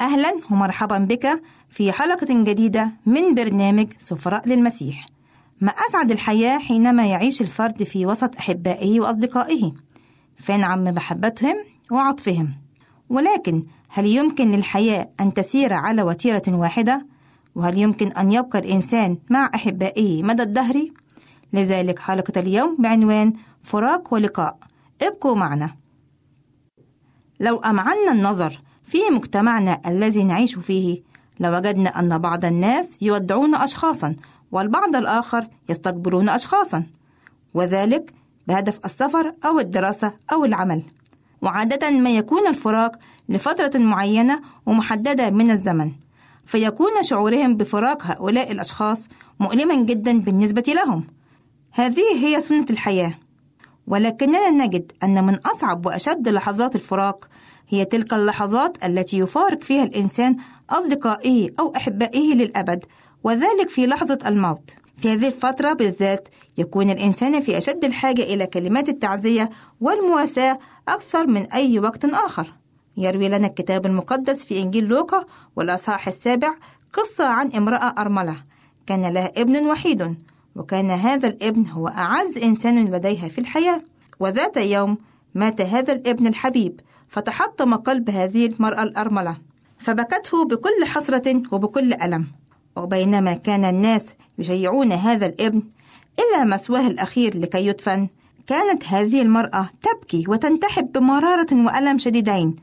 أهلا 0.00 0.34
ومرحبا 0.50 0.98
بك 0.98 1.42
في 1.70 1.92
حلقة 1.92 2.44
جديدة 2.44 2.90
من 3.06 3.34
برنامج 3.34 3.86
سفراء 3.98 4.48
للمسيح. 4.48 5.08
ما 5.60 5.70
أسعد 5.70 6.10
الحياة 6.10 6.58
حينما 6.58 7.06
يعيش 7.06 7.40
الفرد 7.40 7.82
في 7.82 8.06
وسط 8.06 8.36
أحبائه 8.36 9.00
وأصدقائه، 9.00 9.72
فينعم 10.36 10.84
بمحبتهم 10.84 11.56
وعطفهم. 11.90 12.54
ولكن 13.08 13.64
هل 13.88 14.06
يمكن 14.06 14.48
للحياة 14.48 15.10
أن 15.20 15.34
تسير 15.34 15.72
على 15.72 16.02
وتيرة 16.02 16.42
واحدة؟ 16.48 17.06
وهل 17.54 17.78
يمكن 17.78 18.12
أن 18.12 18.32
يبقى 18.32 18.58
الإنسان 18.58 19.18
مع 19.30 19.50
أحبائه 19.54 20.22
مدى 20.22 20.42
الدهر؟ 20.42 20.88
لذلك 21.52 21.98
حلقة 21.98 22.40
اليوم 22.40 22.76
بعنوان 22.78 23.32
فراق 23.62 24.14
ولقاء 24.14 24.58
ابقوا 25.02 25.34
معنا 25.36 25.74
لو 27.40 27.56
أمعنا 27.58 28.12
النظر 28.12 28.58
في 28.88 28.98
مجتمعنا 29.12 29.80
الذي 29.86 30.24
نعيش 30.24 30.58
فيه. 30.58 31.02
لوجدنا 31.40 31.98
أن 31.98 32.18
بعض 32.18 32.44
الناس 32.44 32.96
يودعون 33.00 33.54
أشخاصا 33.54 34.16
والبعض 34.52 34.96
الآخر 34.96 35.46
يستقبلون 35.68 36.28
أشخاصا. 36.28 36.82
وذلك 37.54 38.12
بهدف 38.46 38.80
السفر 38.84 39.34
أو 39.44 39.60
الدراسة 39.60 40.12
أو 40.32 40.44
العمل. 40.44 40.82
وعادة 41.42 41.90
ما 41.90 42.10
يكون 42.10 42.46
الفراق 42.46 42.98
لفترة 43.28 43.78
معينة 43.78 44.40
ومحددة 44.66 45.30
من 45.30 45.50
الزمن. 45.50 45.92
فيكون 46.46 47.02
شعورهم 47.02 47.56
بفراق 47.56 48.02
هؤلاء 48.06 48.52
الأشخاص 48.52 49.08
مؤلما 49.40 49.84
جدا 49.84 50.20
بالنسبة 50.20 50.64
لهم. 50.68 51.04
هذه 51.72 52.24
هي 52.24 52.40
سنة 52.40 52.66
الحياة. 52.70 53.14
ولكننا 53.86 54.50
نجد 54.50 54.92
أن 55.02 55.24
من 55.24 55.34
أصعب 55.34 55.86
وأشد 55.86 56.28
لحظات 56.28 56.74
الفراق 56.74 57.28
هي 57.68 57.84
تلك 57.84 58.14
اللحظات 58.14 58.84
التي 58.84 59.18
يفارق 59.18 59.62
فيها 59.62 59.84
الإنسان 59.84 60.36
أصدقائه 60.70 61.50
أو 61.60 61.72
أحبائه 61.76 62.34
للأبد 62.34 62.84
وذلك 63.24 63.68
في 63.68 63.86
لحظة 63.86 64.18
الموت. 64.26 64.70
في 64.96 65.12
هذه 65.12 65.26
الفترة 65.26 65.72
بالذات 65.72 66.28
يكون 66.58 66.90
الإنسان 66.90 67.40
في 67.40 67.58
أشد 67.58 67.84
الحاجة 67.84 68.22
إلى 68.22 68.46
كلمات 68.46 68.88
التعزية 68.88 69.50
والمواساة 69.80 70.58
أكثر 70.88 71.26
من 71.26 71.52
أي 71.52 71.78
وقت 71.78 72.04
آخر. 72.04 72.54
يروي 72.96 73.28
لنا 73.28 73.46
الكتاب 73.46 73.86
المقدس 73.86 74.44
في 74.44 74.62
إنجيل 74.62 74.84
لوقا 74.84 75.24
والأصحاح 75.56 76.08
السابع 76.08 76.54
قصة 76.92 77.24
عن 77.24 77.52
امرأة 77.52 77.94
أرملة. 77.98 78.36
كان 78.86 79.06
لها 79.06 79.32
ابن 79.36 79.66
وحيد 79.66 80.16
وكان 80.56 80.90
هذا 80.90 81.28
الابن 81.28 81.66
هو 81.66 81.88
أعز 81.88 82.38
إنسان 82.38 82.84
لديها 82.84 83.28
في 83.28 83.38
الحياة. 83.38 83.82
وذات 84.20 84.56
يوم 84.56 84.98
مات 85.34 85.60
هذا 85.60 85.92
الابن 85.92 86.26
الحبيب. 86.26 86.80
فتحطم 87.08 87.74
قلب 87.74 88.10
هذه 88.10 88.46
المرأة 88.46 88.82
الأرملة 88.82 89.36
فبكته 89.78 90.44
بكل 90.44 90.84
حسرة 90.84 91.42
وبكل 91.52 91.94
ألم. 91.94 92.26
وبينما 92.76 93.32
كان 93.32 93.64
الناس 93.64 94.14
يشيعون 94.38 94.92
هذا 94.92 95.26
الابن 95.26 95.62
إلى 96.18 96.44
مسواه 96.44 96.86
الأخير 96.86 97.38
لكي 97.38 97.66
يدفن 97.66 98.08
كانت 98.46 98.86
هذه 98.86 99.22
المرأة 99.22 99.68
تبكي 99.82 100.24
وتنتحب 100.28 100.92
بمرارة 100.92 101.46
وألم 101.52 101.98
شديدين 101.98 102.56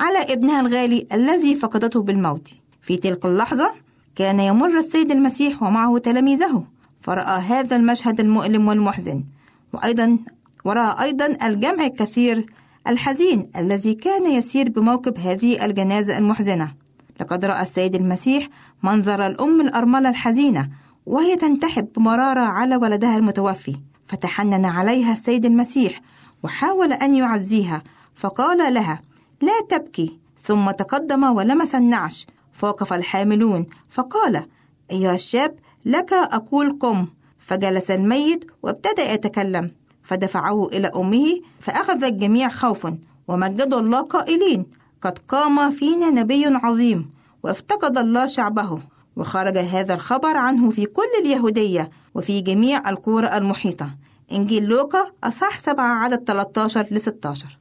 على 0.00 0.32
ابنها 0.32 0.60
الغالي 0.60 1.06
الذي 1.12 1.54
فقدته 1.54 2.02
بالموت. 2.02 2.48
في 2.82 2.96
تلك 2.96 3.24
اللحظة 3.24 3.70
كان 4.16 4.40
يمر 4.40 4.78
السيد 4.78 5.10
المسيح 5.10 5.62
ومعه 5.62 5.98
تلاميذه 5.98 6.64
فرأى 7.00 7.40
هذا 7.40 7.76
المشهد 7.76 8.20
المؤلم 8.20 8.68
والمحزن. 8.68 9.24
وأيضا 9.72 10.18
ورأى 10.64 11.04
أيضا 11.04 11.26
الجمع 11.46 11.86
الكثير 11.86 12.46
الحزين 12.86 13.50
الذي 13.56 13.94
كان 13.94 14.26
يسير 14.26 14.70
بموكب 14.70 15.18
هذه 15.18 15.64
الجنازة 15.64 16.18
المحزنة. 16.18 16.74
لقد 17.20 17.44
رأى 17.44 17.62
السيد 17.62 17.94
المسيح 17.94 18.48
منظر 18.82 19.26
الأم 19.26 19.60
الأرملة 19.60 20.08
الحزينة 20.08 20.68
وهي 21.06 21.36
تنتحب 21.36 21.88
بمرارة 21.96 22.40
على 22.40 22.76
ولدها 22.76 23.16
المتوفي. 23.16 23.76
فتحنن 24.06 24.64
عليها 24.64 25.12
السيد 25.12 25.44
المسيح 25.44 26.00
وحاول 26.42 26.92
أن 26.92 27.14
يعزيها. 27.14 27.82
فقال 28.14 28.74
لها 28.74 29.00
لا 29.42 29.78
تبكي. 29.78 30.18
ثم 30.42 30.70
تقدم 30.70 31.24
ولمس 31.24 31.74
النعش. 31.74 32.26
فوقف 32.52 32.92
الحاملون. 32.92 33.66
فقال 33.90 34.46
أيها 34.90 35.14
الشاب 35.14 35.54
لك 35.84 36.12
أقول 36.12 36.78
قم. 36.80 37.06
فجلس 37.38 37.90
الميت 37.90 38.50
وابتدأ 38.62 39.12
يتكلم. 39.12 39.70
فدفعه 40.04 40.66
إلى 40.66 40.86
أمه 40.86 41.40
فأخذ 41.60 42.04
الجميع 42.04 42.48
خوفا 42.48 42.98
ومجدوا 43.28 43.80
الله 43.80 44.00
قائلين 44.00 44.66
قد 45.02 45.18
قام 45.18 45.70
فينا 45.70 46.10
نبي 46.10 46.44
عظيم 46.46 47.10
وافتقد 47.42 47.98
الله 47.98 48.26
شعبه 48.26 48.80
وخرج 49.16 49.58
هذا 49.58 49.94
الخبر 49.94 50.36
عنه 50.36 50.70
في 50.70 50.86
كل 50.86 51.08
اليهودية 51.20 51.90
وفي 52.14 52.40
جميع 52.40 52.90
القرى 52.90 53.36
المحيطة. 53.36 53.90
إنجيل 54.32 54.64
لوقا 54.64 55.10
أصح 55.24 55.58
7 55.58 55.84
عدد 55.84 56.24
13 56.26 56.86
ل 56.90 57.00
16 57.00 57.58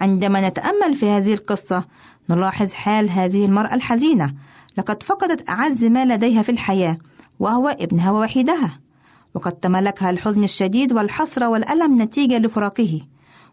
عندما 0.00 0.48
نتأمل 0.48 0.94
في 0.94 1.10
هذه 1.10 1.34
القصة 1.34 1.84
نلاحظ 2.30 2.72
حال 2.72 3.10
هذه 3.10 3.44
المرأة 3.44 3.74
الحزينة. 3.74 4.34
لقد 4.78 5.02
فقدت 5.02 5.50
أعز 5.50 5.84
ما 5.84 6.04
لديها 6.04 6.42
في 6.42 6.52
الحياة 6.52 6.98
وهو 7.40 7.68
ابنها 7.68 8.10
ووحيدها. 8.10 8.80
وقد 9.34 9.52
تملكها 9.52 10.10
الحزن 10.10 10.44
الشديد 10.44 10.92
والحسرة 10.92 11.48
والألم 11.48 12.02
نتيجة 12.02 12.38
لفراقه. 12.38 13.00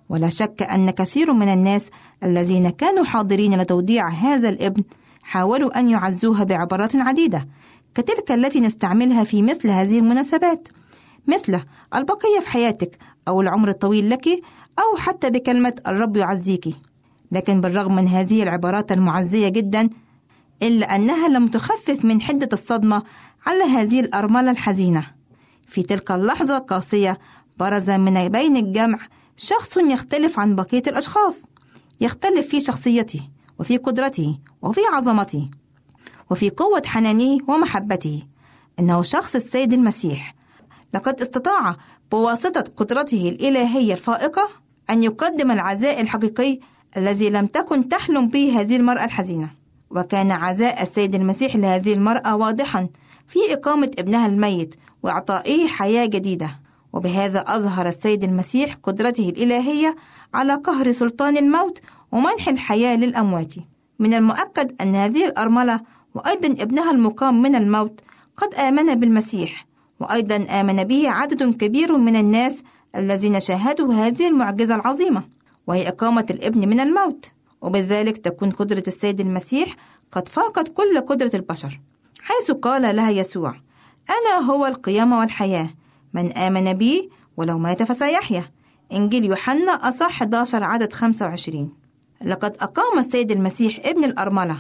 ولا 0.10 0.30
شك 0.30 0.62
أن 0.64 0.90
كثير 0.90 1.34
من 1.34 1.48
الناس 1.48 1.90
الذين 2.24 2.70
كانوا 2.70 3.04
حاضرين 3.04 3.62
لتوديع 3.62 4.10
هذا 4.10 4.50
الابن 4.50 4.84
حاولوا 5.22 5.80
أن 5.80 5.90
يعزوها 5.90 6.44
بعبارات 6.44 6.96
عديدة 6.96 7.48
كتلك 7.96 8.32
التي 8.32 8.60
نستعملها 8.60 9.24
في 9.24 9.42
مثل 9.42 9.70
هذه 9.70 10.00
المناسبات. 10.00 10.68
مثل 11.28 11.60
البقية 11.96 12.40
في 12.42 12.50
حياتك 12.50 12.98
أو 13.28 13.42
العمر 13.42 13.70
الطويل 13.70 14.10
لك 14.10 14.28
أو 14.80 14.98
حتى 14.98 15.30
بكلمة 15.30 15.74
الرب 15.88 16.18
يعزيك. 16.18 16.76
لكن 17.32 17.62
بالرغم 17.62 17.96
من 17.96 18.08
هذه 18.08 18.44
العبارات 18.44 18.92
المعزية 18.92 19.50
جدا 19.50 19.90
إلا 20.64 20.96
أنها 20.96 21.28
لم 21.28 21.48
تخفف 21.48 22.06
من 22.06 22.22
حدة 22.22 22.50
الصدمة 22.54 23.04
على 23.46 23.64
هذه 23.64 24.00
الأرملة 24.00 24.52
الحزينة. 24.52 25.21
في 25.72 25.84
تلك 25.84 26.12
اللحظة 26.12 26.58
القاسية 26.58 27.20
برز 27.58 27.90
من 27.90 28.30
بين 28.30 28.58
الجمع 28.58 29.00
شخص 29.38 29.78
يختلف 29.78 30.40
عن 30.40 30.56
بقية 30.56 30.84
الأشخاص. 30.88 31.44
يختلف 32.02 32.48
في 32.48 32.60
شخصيته 32.60 33.22
وفي 33.60 33.78
قدرته 33.78 34.40
وفي 34.62 34.82
عظمته 34.94 35.50
وفي 36.30 36.50
قوة 36.50 36.82
حنانه 36.86 37.38
ومحبته. 37.48 38.24
إنه 38.80 39.02
شخص 39.02 39.36
السيد 39.36 39.74
المسيح. 39.74 40.36
لقد 40.94 41.22
استطاع 41.22 41.76
بواسطة 42.12 42.64
قدرته 42.78 43.30
الإلهية 43.30 43.94
الفائقة 43.94 44.50
أن 44.90 45.04
يقدم 45.04 45.52
العزاء 45.52 46.02
الحقيقي 46.02 46.60
الذي 46.98 47.30
لم 47.30 47.48
تكن 47.48 47.90
تحلم 47.90 48.28
به 48.28 48.60
هذه 48.60 48.76
المرأة 48.76 49.06
الحزينة. 49.06 49.50
وكان 49.90 50.32
عزاء 50.32 50.82
السيد 50.82 51.16
المسيح 51.16 51.56
لهذه 51.56 51.94
المرأة 51.94 52.36
واضحا 52.36 52.90
في 53.28 53.40
إقامة 53.54 53.92
ابنها 54.00 54.28
الميت 54.28 54.76
وإعطائه 55.04 55.68
حياة 55.68 56.06
جديدة. 56.06 56.50
وبهذا 56.94 57.40
أظهر 57.40 57.88
السيد 57.88 58.24
المسيح 58.24 58.76
قدرته 58.84 59.30
الإلهية 59.30 59.96
على 60.34 60.56
قهر 60.56 60.92
سلطان 60.92 61.38
الموت 61.38 61.80
ومنح 62.12 62.48
الحياة 62.48 62.96
للأموات. 62.96 63.54
من 64.00 64.14
المؤكد 64.14 64.82
أن 64.82 64.96
هذه 64.96 65.26
الأرملة 65.26 65.82
وأيضا 66.16 66.64
ابنها 66.64 66.92
المقام 66.92 67.42
من 67.42 67.56
الموت 67.56 68.00
قد 68.36 68.54
آمن 68.54 68.96
بالمسيح 68.96 69.68
وأيضا 70.00 70.36
آمن 70.36 70.84
به 70.84 71.10
عدد 71.10 71.56
كبير 71.56 71.98
من 71.98 72.16
الناس 72.16 72.54
الذين 72.96 73.40
شاهدوا 73.40 73.94
هذه 73.94 74.28
المعجزة 74.28 74.76
العظيمة 74.76 75.24
وهي 75.68 75.88
إقامة 75.88 76.26
الابن 76.30 76.70
من 76.70 76.80
الموت. 76.80 77.32
وبذلك 77.62 78.18
تكون 78.18 78.52
قدرة 78.52 78.84
السيد 78.88 79.20
المسيح 79.20 79.76
قد 80.12 80.30
فاقت 80.30 80.68
كل 80.68 81.02
قدرة 81.02 81.32
البشر 81.34 81.80
حيث 82.22 82.52
قال 82.52 82.96
لها 82.96 83.10
يسوع 83.10 83.56
أنا 84.12 84.52
هو 84.52 84.66
القيامة 84.66 85.20
والحياة. 85.20 85.70
من 86.14 86.32
آمن 86.38 86.74
بي 86.74 87.10
ولو 87.38 87.60
مات 87.60 87.84
فسيحيا. 87.84 88.44
إنجيل 88.94 89.26
يوحنا 89.26 89.72
أصح 89.72 90.22
11 90.22 90.64
عدد 90.64 90.94
25 90.94 91.74
لقد 92.26 92.58
أقام 92.60 93.00
السيد 93.00 93.32
المسيح 93.32 93.80
ابن 93.86 94.04
الأرملة. 94.04 94.58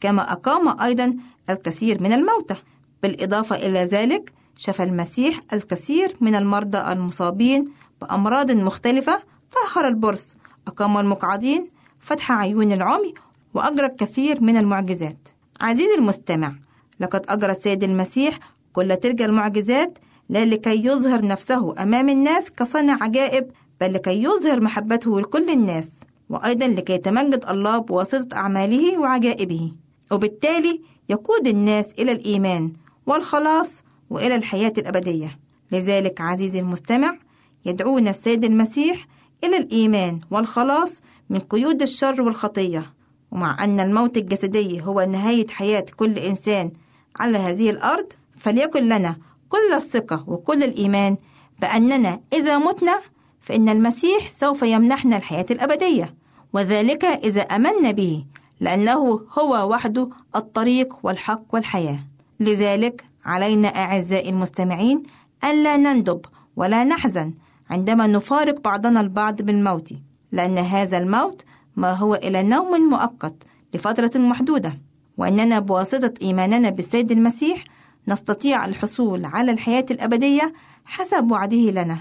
كما 0.00 0.32
أقام 0.32 0.80
أيضا 0.80 1.16
الكثير 1.50 2.02
من 2.02 2.12
الموتى. 2.12 2.54
بالإضافة 3.02 3.56
إلى 3.56 3.84
ذلك 3.84 4.32
شفى 4.58 4.82
المسيح 4.82 5.40
الكثير 5.52 6.16
من 6.20 6.34
المرضى 6.34 6.78
المصابين 6.92 7.64
بأمراض 8.00 8.50
مختلفة. 8.50 9.22
طهر 9.52 9.88
البرص. 9.88 10.36
أقام 10.66 10.98
المقعدين 10.98 11.66
فتح 12.00 12.32
عيون 12.32 12.72
العمي 12.72 13.14
وأجرى 13.54 13.86
الكثير 13.86 14.40
من 14.40 14.56
المعجزات. 14.56 15.28
عزيزي 15.60 15.94
المستمع 15.98 16.52
لقد 17.00 17.24
أجرى 17.28 17.52
السيد 17.52 17.84
المسيح 17.84 18.38
كل 18.72 18.96
تلك 18.96 19.22
المعجزات 19.22 19.98
لا 20.28 20.44
لكي 20.44 20.84
يظهر 20.86 21.24
نفسه 21.24 21.82
أمام 21.82 22.08
الناس 22.08 22.50
كصانع 22.50 23.02
عجائب 23.02 23.50
بل 23.80 23.94
لكي 23.94 24.22
يظهر 24.22 24.60
محبته 24.60 25.20
لكل 25.20 25.50
الناس 25.50 25.90
وأيضا 26.30 26.66
لكي 26.66 26.92
يتمجد 26.92 27.44
الله 27.48 27.78
بواسطة 27.78 28.36
أعماله 28.36 28.98
وعجائبه. 28.98 29.72
وبالتالي 30.12 30.80
يقود 31.08 31.46
الناس 31.46 31.92
إلى 31.98 32.12
الإيمان 32.12 32.72
والخلاص 33.06 33.82
وإلى 34.10 34.36
الحياة 34.36 34.72
الأبدية. 34.78 35.38
لذلك 35.72 36.20
عزيزي 36.20 36.60
المستمع 36.60 37.18
يدعونا 37.66 38.10
السيد 38.10 38.44
المسيح 38.44 39.06
إلى 39.44 39.56
الإيمان 39.56 40.20
والخلاص 40.30 41.00
من 41.30 41.38
قيود 41.38 41.82
الشر 41.82 42.22
والخطية. 42.22 42.94
ومع 43.30 43.64
أن 43.64 43.80
الموت 43.80 44.16
الجسدي 44.16 44.82
هو 44.82 45.00
نهاية 45.02 45.46
حياة 45.48 45.86
كل 45.96 46.18
إنسان 46.18 46.72
على 47.20 47.38
هذه 47.38 47.70
الأرض 47.70 48.12
فليكن 48.38 48.88
لنا 48.88 49.16
كل 49.48 49.74
الثقة 49.74 50.24
وكل 50.26 50.62
الإيمان 50.62 51.16
بأننا 51.60 52.20
إذا 52.32 52.58
متنا 52.58 53.00
فإن 53.40 53.68
المسيح 53.68 54.30
سوف 54.40 54.62
يمنحنا 54.62 55.16
الحياة 55.16 55.46
الأبدية. 55.50 56.14
وذلك 56.52 57.04
إذا 57.04 57.40
أمنا 57.40 57.90
به 57.90 58.24
لأنه 58.60 59.20
هو 59.38 59.70
وحده 59.70 60.08
الطريق 60.36 60.96
والحق 61.02 61.42
والحياة. 61.52 61.98
لذلك 62.40 63.04
علينا 63.24 63.68
أعزائي 63.68 64.30
المستمعين 64.30 65.02
ألا 65.44 65.76
نندب 65.76 66.20
ولا 66.56 66.84
نحزن 66.84 67.34
عندما 67.70 68.06
نفارق 68.06 68.60
بعضنا 68.60 69.00
البعض 69.00 69.42
بالموت 69.42 69.92
لأن 70.32 70.58
هذا 70.58 70.98
الموت 70.98 71.42
ما 71.76 71.92
هو 71.92 72.14
إلى 72.14 72.42
نوم 72.42 72.80
مؤقت 72.90 73.34
لفترة 73.74 74.18
محدودة. 74.18 74.78
وإننا 75.16 75.58
بواسطة 75.58 76.14
إيماننا 76.22 76.70
بالسيد 76.70 77.12
المسيح 77.12 77.64
نستطيع 78.08 78.66
الحصول 78.66 79.24
على 79.24 79.52
الحياة 79.52 79.86
الأبدية 79.90 80.52
حسب 80.86 81.30
وعده 81.30 81.70
لنا 81.70 81.98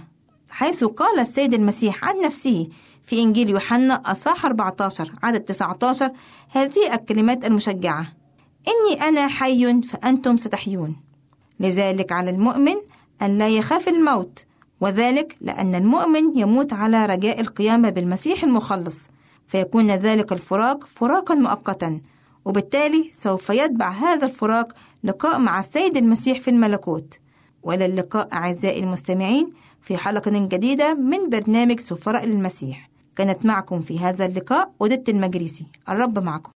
حيث 0.50 0.84
قال 0.84 1.20
السيد 1.20 1.54
المسيح 1.54 2.06
عن 2.06 2.22
نفسه 2.22 2.67
في 3.06 3.22
إنجيل 3.22 3.50
يوحنا 3.50 4.02
أصحاح 4.06 4.46
14 4.46 5.12
عدد 5.24 5.39
19 5.39 6.12
هذه 6.52 6.93
الكلمات 6.93 7.46
المشجعة 7.46 8.06
إني 8.67 9.08
أنا 9.08 9.28
حي 9.28 9.82
فأنتم 9.82 10.38
ستحيون 10.38 10.96
لذلك 11.60 12.12
على 12.12 12.30
المؤمن 12.30 12.76
أن 13.22 13.38
لا 13.38 13.50
يخاف 13.50 13.88
الموت 13.88 14.46
وذلك 14.82 15.38
لأن 15.41 15.76
المؤمن 15.76 16.39
يموت 16.39 16.74
على 16.74 17.06
رجاء 17.06 17.41
القيامة 17.41 17.89
بالمسيح 17.89 18.43
المخلص 18.43 18.98
فيكون 19.48 19.91
ذلك 19.91 20.32
الفراق 20.32 20.86
فراقا 20.86 21.36
مؤقتا 21.36 22.02
وبالتالي 22.46 23.12
سوف 23.13 23.50
يتبع 23.50 23.89
هذا 23.89 24.26
الفراق 24.26 24.74
لقاء 25.08 25.39
مع 25.39 25.60
السيد 25.60 25.98
المسيح 25.98 26.39
في 26.39 26.50
الملكوت 26.50 27.20
وإلى 27.63 27.86
اللقاء 27.86 28.34
أعزائي 28.34 28.84
المستمعين 28.84 29.54
في 29.82 29.98
حلقة 29.98 30.32
جديدة 30.48 30.93
من 30.93 31.30
برنامج 31.30 31.80
سفراء 31.80 32.26
للمسيح 32.26 32.89
كانت 33.15 33.46
معكم 33.46 33.82
في 33.82 34.00
هذا 34.00 34.26
اللقاء 34.26 34.72
ودت 34.80 35.10
المجريسي 35.10 35.65
الرب 35.89 36.20
معكم 36.20 36.52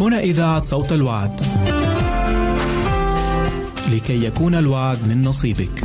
هنا 0.00 0.20
إذاعة 0.20 0.60
صوت 0.60 0.92
الوعد. 0.92 1.40
لكي 3.92 4.24
يكون 4.24 4.54
الوعد 4.54 5.08
من 5.08 5.24
نصيبك. 5.24 5.84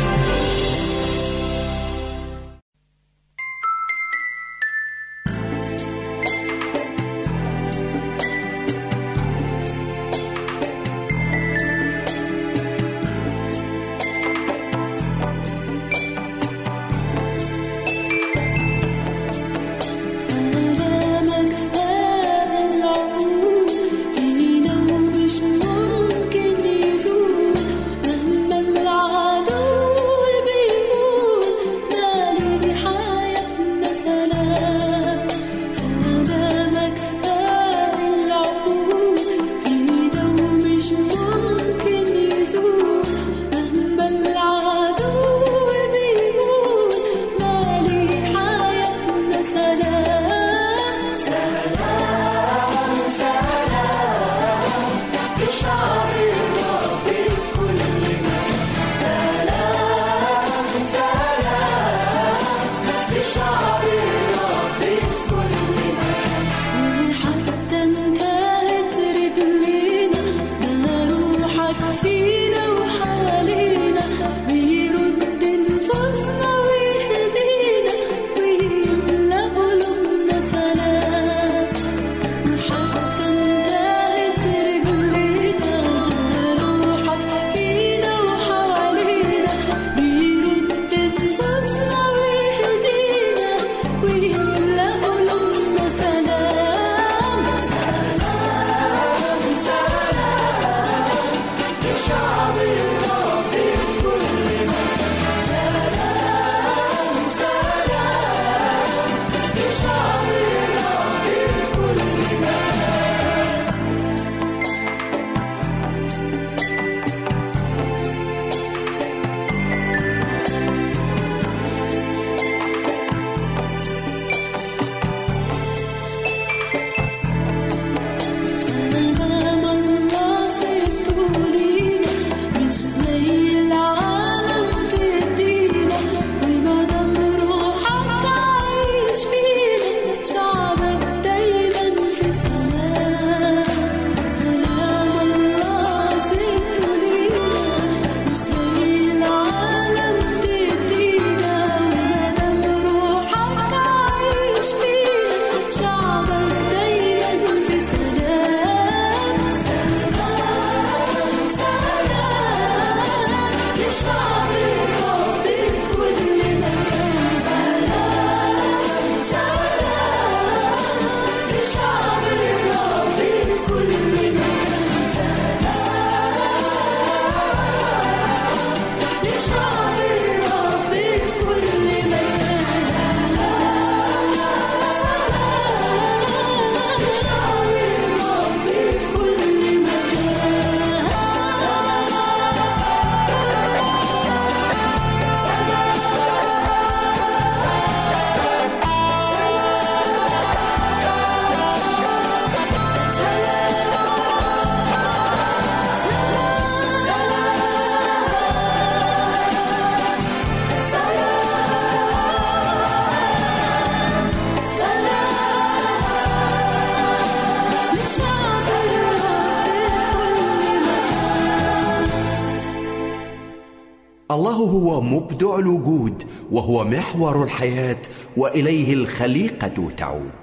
الله 224.51 224.71
هو 224.71 225.01
مبدع 225.01 225.59
الوجود 225.59 226.23
وهو 226.51 226.83
محور 226.83 227.43
الحياة 227.43 228.01
وإليه 228.37 228.93
الخليقة 228.93 229.91
تعود. 229.97 230.41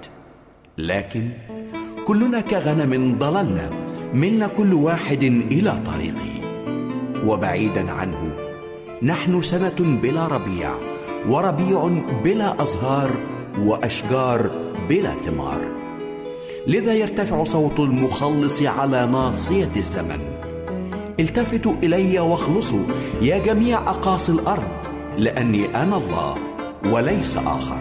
لكن 0.77 1.29
كلنا 2.05 2.41
كغنم 2.41 3.17
ضللنا 3.19 3.69
منا 4.13 4.47
كل 4.47 4.73
واحد 4.73 5.23
إلى 5.23 5.73
طريقه. 5.85 6.41
وبعيدا 7.25 7.91
عنه 7.91 8.35
نحن 9.03 9.41
سنة 9.41 9.99
بلا 10.01 10.27
ربيع 10.27 10.71
وربيع 11.29 11.91
بلا 12.23 12.63
أزهار 12.63 13.11
وأشجار 13.59 14.49
بلا 14.89 15.13
ثمار. 15.13 15.61
لذا 16.67 16.93
يرتفع 16.93 17.43
صوت 17.43 17.79
المخلص 17.79 18.61
على 18.61 19.07
ناصية 19.07 19.71
الزمن. 19.77 20.38
التفتوا 21.19 21.73
إلي 21.83 22.19
واخلصوا. 22.19 22.83
يا 23.21 23.37
جميع 23.37 23.77
أقاصي 23.77 24.31
الأرض 24.31 24.87
لأني 25.17 25.83
أنا 25.83 25.97
الله 25.97 26.37
وليس 26.85 27.37
آخر. 27.37 27.79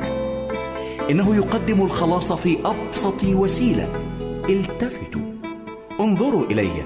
إنه 1.11 1.37
يقدم 1.37 1.83
الخلاص 1.83 2.33
في 2.33 2.57
أبسط 2.65 3.25
وسيلة. 3.25 3.89
التفتوا 4.49 5.21
انظروا 6.01 6.45
إلي. 6.51 6.85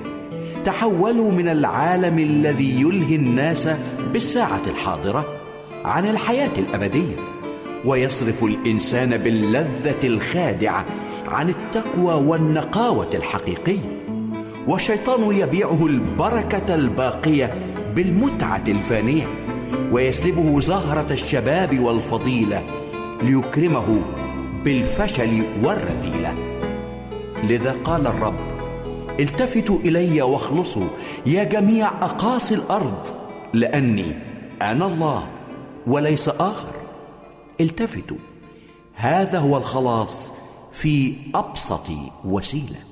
تحولوا 0.65 1.31
من 1.31 1.49
العالم 1.49 2.19
الذي 2.19 2.81
يلهي 2.81 3.17
الناس 3.17 3.69
بالساعة 4.13 4.63
الحاضرة 4.67 5.25
عن 5.85 6.11
الحياة 6.11 6.53
الأبدية. 6.59 7.17
ويصرف 7.85 8.45
الإنسان 8.45 9.17
باللذة 9.17 10.07
الخادعة 10.07 10.87
عن 11.27 11.49
التقوى 11.49 12.15
والنقاوة 12.15 13.11
الحقيقية. 13.15 14.02
والشيطان 14.69 15.35
يبيعه 15.35 15.87
البركة 15.87 16.75
الباقية 16.75 17.75
بالمتعة 17.95 18.65
الفانية 18.69 19.27
ويسلبه 19.93 20.61
زهرة 20.61 21.13
الشباب 21.13 21.81
والفضيلة 21.81 22.63
ليكرمه 23.23 24.03
بالفشل 24.65 25.43
والرذيلة. 25.65 26.35
لذا 27.45 27.77
قال 27.85 28.07
الرب 28.07 28.41
التفتوا 29.21 29.79
إلي 29.79 30.23
واخلصوا 30.23 30.89
يا 31.27 31.45
جميع 31.45 31.89
أقاصي 31.89 32.55
الأرض 32.55 33.07
لأني 33.53 34.17
أنا 34.63 34.87
الله 34.87 35.29
وليس 35.87 36.29
آخر. 36.29 36.75
التفتوا 37.61 38.17
هذا 38.95 39.39
هو 39.39 39.57
الخلاص 39.57 40.33
في 40.73 41.15
أبسط 41.35 41.87
وسيلة. 42.25 42.92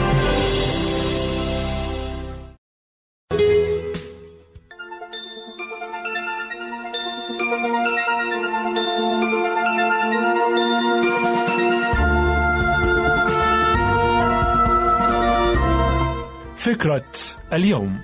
فكرة 16.81 17.11
اليوم 17.53 18.01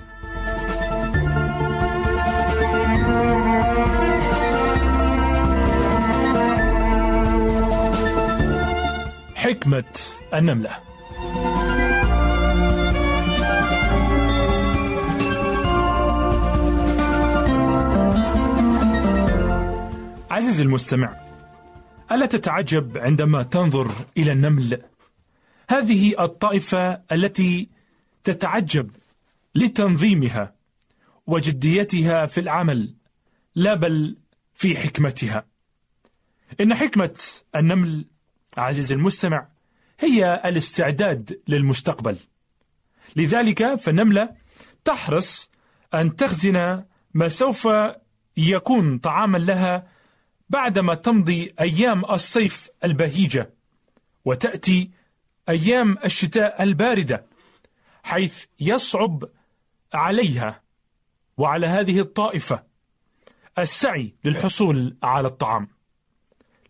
حكمة 9.36 9.84
النملة 10.34 10.70
عزيزي 20.32 20.64
المستمع 20.64 21.16
ألا 22.12 22.26
تتعجب 22.26 22.98
عندما 22.98 23.44
تنظر 23.44 23.92
إلى 24.18 24.32
النمل؟ 24.32 24.82
هذه 25.70 26.24
الطائفة 26.24 27.02
التي 27.12 27.77
تتعجب 28.28 28.92
لتنظيمها 29.56 30.56
وجديتها 31.28 32.26
في 32.26 32.40
العمل 32.40 32.96
لا 33.56 33.74
بل 33.74 34.18
في 34.54 34.78
حكمتها. 34.78 35.46
إن 36.62 36.76
حكمة 36.76 37.20
النمل 37.56 38.06
عزيزي 38.58 38.96
المستمع 38.96 39.48
هي 40.00 40.42
الاستعداد 40.46 41.42
للمستقبل. 41.48 42.18
لذلك 43.16 43.76
فالنملة 43.76 44.36
تحرص 44.84 45.52
أن 45.94 46.16
تخزن 46.16 46.84
ما 47.14 47.28
سوف 47.28 47.68
يكون 48.38 48.98
طعاما 48.98 49.38
لها 49.38 49.88
بعدما 50.50 50.96
تمضي 50.96 51.52
أيام 51.60 52.06
الصيف 52.06 52.70
البهيجة 52.84 53.54
وتأتي 54.26 54.92
أيام 55.50 55.98
الشتاء 56.06 56.64
الباردة. 56.64 57.27
حيث 58.08 58.46
يصعب 58.60 59.24
عليها 59.94 60.62
وعلى 61.38 61.68
هذه 61.68 62.00
الطائفة 62.00 62.64
السعي 63.60 64.16
للحصول 64.24 64.98
على 65.04 65.28
الطعام. 65.28 65.68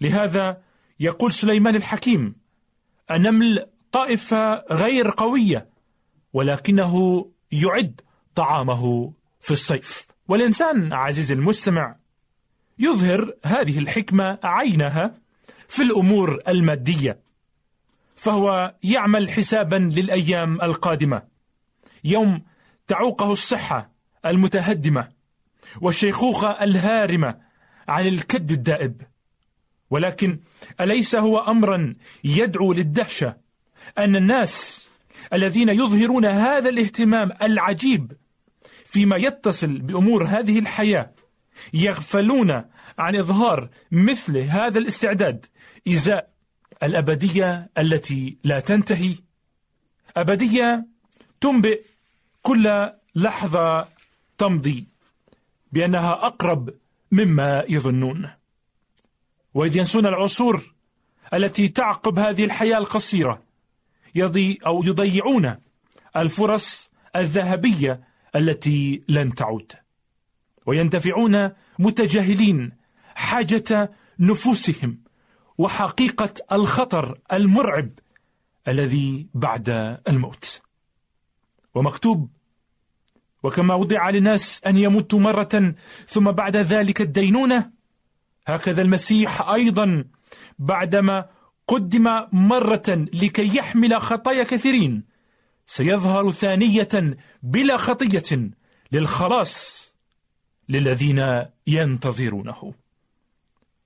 لهذا 0.01 0.61
يقول 0.99 1.33
سليمان 1.33 1.75
الحكيم 1.75 2.35
النمل 3.11 3.69
طائفة 3.91 4.53
غير 4.71 5.09
قوية 5.09 5.69
ولكنه 6.33 7.25
يعد 7.51 8.01
طعامه 8.35 9.13
في 9.41 9.51
الصيف. 9.51 10.07
والإنسان 10.27 10.93
عزيزي 10.93 11.33
المستمع 11.33 11.95
يظهر 12.79 13.33
هذه 13.45 13.79
الحكمة 13.79 14.39
عينها 14.43 15.21
في 15.67 15.83
الأمور 15.83 16.39
المادية. 16.47 17.26
فهو 18.27 18.75
يعمل 18.83 19.29
حسابا 19.31 19.75
للأيام 19.75 20.61
القادمة. 20.61 21.21
يوم 22.03 22.41
تعوقه 22.87 23.31
الصحة 23.31 23.91
المتهدمة 24.25 25.07
والشيخوخة 25.81 26.63
الهارمة 26.63 27.37
عن 27.87 28.07
الكد 28.07 28.51
الدائب. 28.51 29.01
ولكن 29.89 30.39
أليس 30.81 31.15
هو 31.15 31.39
امرا 31.39 31.95
يدعو 32.23 32.73
للدهشة؟ 32.73 33.37
أن 33.97 34.15
الناس 34.15 34.89
الذين 35.33 35.69
يظهرون 35.69 36.25
هذا 36.25 36.69
الاهتمام 36.69 37.31
العجيب 37.41 38.11
فيما 38.85 39.17
يتصل 39.17 39.77
بأمور 39.77 40.23
هذه 40.23 40.59
الحياة 40.59 41.13
يغفلون 41.73 42.51
عن 42.97 43.15
إظهار 43.15 43.69
مثل 43.91 44.37
هذا 44.37 44.79
الاستعداد 44.79 45.45
إزاء 45.87 46.36
الأبدية 46.83 47.69
التي 47.77 48.37
لا 48.43 48.59
تنتهي. 48.59 49.15
أبدية 50.17 50.87
تنبئ 51.41 51.81
كل 52.41 52.89
لحظة 53.15 53.87
تمضي 54.37 54.85
بأنها 55.71 56.13
أقرب 56.13 56.73
مما 57.11 57.63
يظنون. 57.69 58.29
وإذ 59.53 59.77
ينسون 59.77 60.05
العصور 60.05 60.73
التي 61.33 61.67
تعقب 61.67 62.19
هذه 62.19 62.45
الحياة 62.45 62.77
القصيرة 62.77 63.43
يضي 64.15 64.59
أو 64.65 64.83
يضيعون 64.83 65.55
الفرص 66.15 66.89
الذهبية 67.15 68.03
التي 68.35 69.03
لن 69.07 69.33
تعود. 69.33 69.71
ويندفعون 70.65 71.51
متجاهلين 71.79 72.71
حاجة 73.15 73.91
نفوسهم 74.19 75.06
وحقيقة 75.57 76.33
الخطر 76.51 77.19
المرعب 77.33 77.89
الذي 78.67 79.27
بعد 79.33 79.69
الموت. 80.07 80.61
ومكتوب 81.75 82.29
وكما 83.43 83.73
وضع 83.73 84.09
للناس 84.09 84.61
أن 84.67 84.77
يموتوا 84.77 85.19
مرة 85.19 85.73
ثم 86.07 86.31
بعد 86.31 86.55
ذلك 86.55 87.01
الدينونة 87.01 87.71
هكذا 88.47 88.81
المسيح 88.81 89.49
أيضا 89.49 90.03
بعدما 90.59 91.29
قدم 91.67 92.07
مرة 92.31 93.07
لكي 93.13 93.57
يحمل 93.57 94.01
خطايا 94.01 94.43
كثيرين 94.43 95.03
سيظهر 95.65 96.31
ثانية 96.31 97.17
بلا 97.43 97.77
خطية 97.77 98.49
للخلاص 98.91 99.87
للذين 100.69 101.45
ينتظرونه. 101.67 102.73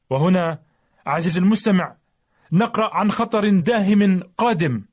وهنا 0.10 0.60
عزيزي 1.06 1.40
المستمع 1.40 1.96
نقرأ 2.52 2.96
عن 2.96 3.12
خطر 3.12 3.50
داهم 3.50 4.24
قادم. 4.38 4.84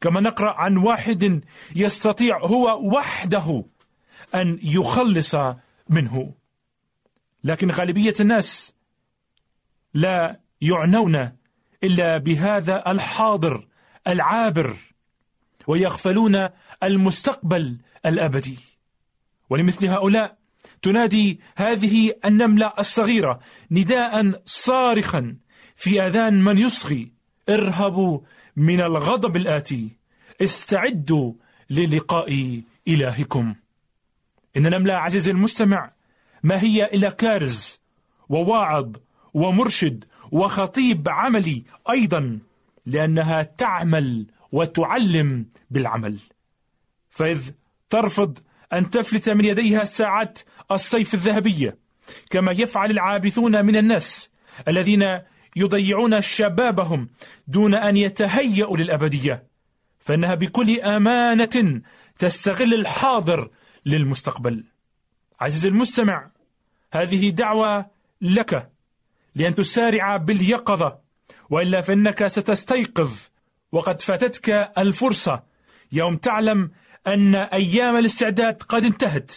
كما 0.00 0.20
نقرأ 0.20 0.52
عن 0.52 0.76
واحد 0.76 1.44
يستطيع 1.76 2.38
هو 2.38 2.96
وحده 2.96 3.64
أن 4.34 4.58
يخلص 4.62 5.34
منه. 5.88 6.34
لكن 7.44 7.70
غالبية 7.70 8.14
الناس 8.20 8.74
لا 9.94 10.40
يعنون 10.60 11.32
إلا 11.82 12.18
بهذا 12.18 12.90
الحاضر 12.90 13.68
العابر 14.06 14.76
ويغفلون 15.66 16.48
المستقبل 16.82 17.78
الأبدي. 18.06 18.58
ولمثل 19.50 19.86
هؤلاء 19.86 20.38
تنادي 20.82 21.40
هذه 21.56 22.12
النملة 22.24 22.72
الصغيرة 22.78 23.40
نداء 23.70 24.42
صارخا 24.46 25.36
في 25.76 26.02
آذان 26.02 26.44
من 26.44 26.58
يصغي 26.58 27.12
ارهبوا 27.48 28.20
من 28.56 28.80
الغضب 28.80 29.36
الآتي 29.36 29.88
استعدوا 30.42 31.32
للقاء 31.70 32.62
إلهكم. 32.88 33.54
إن 34.56 34.62
نملة 34.62 34.94
عزيزي 34.94 35.30
المستمع 35.30 35.92
ما 36.42 36.62
هي 36.62 36.84
إلا 36.84 37.10
كارز 37.10 37.78
وواعظ 38.28 38.96
ومرشد 39.34 40.04
وخطيب 40.30 41.08
عملي 41.08 41.64
أيضا 41.90 42.38
لأنها 42.86 43.42
تعمل 43.42 44.26
وتعلم 44.52 45.46
بالعمل. 45.70 46.18
فإذ 47.10 47.50
ترفض 47.90 48.38
أن 48.72 48.90
تفلت 48.90 49.28
من 49.28 49.44
يديها 49.44 49.84
ساعات 49.84 50.38
الصيف 50.70 51.14
الذهبية 51.14 51.78
كما 52.30 52.52
يفعل 52.52 52.90
العابثون 52.90 53.64
من 53.64 53.76
الناس 53.76 54.30
الذين 54.68 55.18
يضيعون 55.56 56.20
شبابهم 56.20 57.08
دون 57.48 57.74
أن 57.74 57.96
يتهيأوا 57.96 58.76
للأبدية. 58.76 59.46
فإنها 59.98 60.34
بكل 60.34 60.80
أمانة 60.80 61.80
تستغل 62.18 62.74
الحاضر 62.74 63.50
للمستقبل. 63.86 64.64
عزيزي 65.40 65.68
المستمع 65.68 66.30
هذه 66.92 67.30
دعوة 67.30 67.86
لك 68.20 68.70
لأن 69.34 69.54
تسارع 69.54 70.16
باليقظة 70.16 70.98
وإلا 71.50 71.80
فإنك 71.80 72.26
ستستيقظ 72.26 73.12
وقد 73.72 74.00
فاتتك 74.00 74.70
الفرصة. 74.78 75.42
يوم 75.92 76.16
تعلم 76.16 76.70
أن 77.06 77.34
أيام 77.34 77.96
الاستعداد 77.96 78.62
قد 78.62 78.84
انتهت 78.84 79.32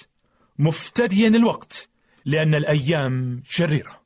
مفتديا 0.60 1.28
الوقت 1.28 1.90
لأن 2.26 2.56
الأيام 2.56 3.42
شريرة. 3.46 4.00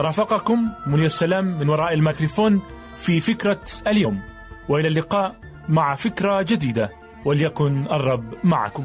رافقكم 0.00 0.70
منير 0.86 1.06
السلام 1.06 1.58
من 1.58 1.68
وراء 1.68 1.94
الميكروفون 1.94 2.62
في 2.96 3.20
فكرة 3.20 3.64
اليوم 3.86 4.20
وإلى 4.68 4.88
اللقاء 4.88 5.36
مع 5.68 5.94
فكرة 5.94 6.42
جديدة 6.42 6.92
وليكن 7.24 7.84
الرب 7.84 8.34
معكم. 8.44 8.84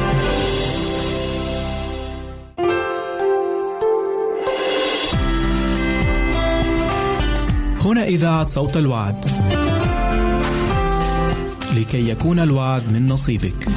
هنا 7.91 8.03
إذاعة 8.03 8.45
صوت 8.45 8.77
الوعد. 8.77 9.25
لكي 11.75 12.09
يكون 12.09 12.39
الوعد 12.39 12.91
من 12.93 13.07
نصيبك. 13.07 13.67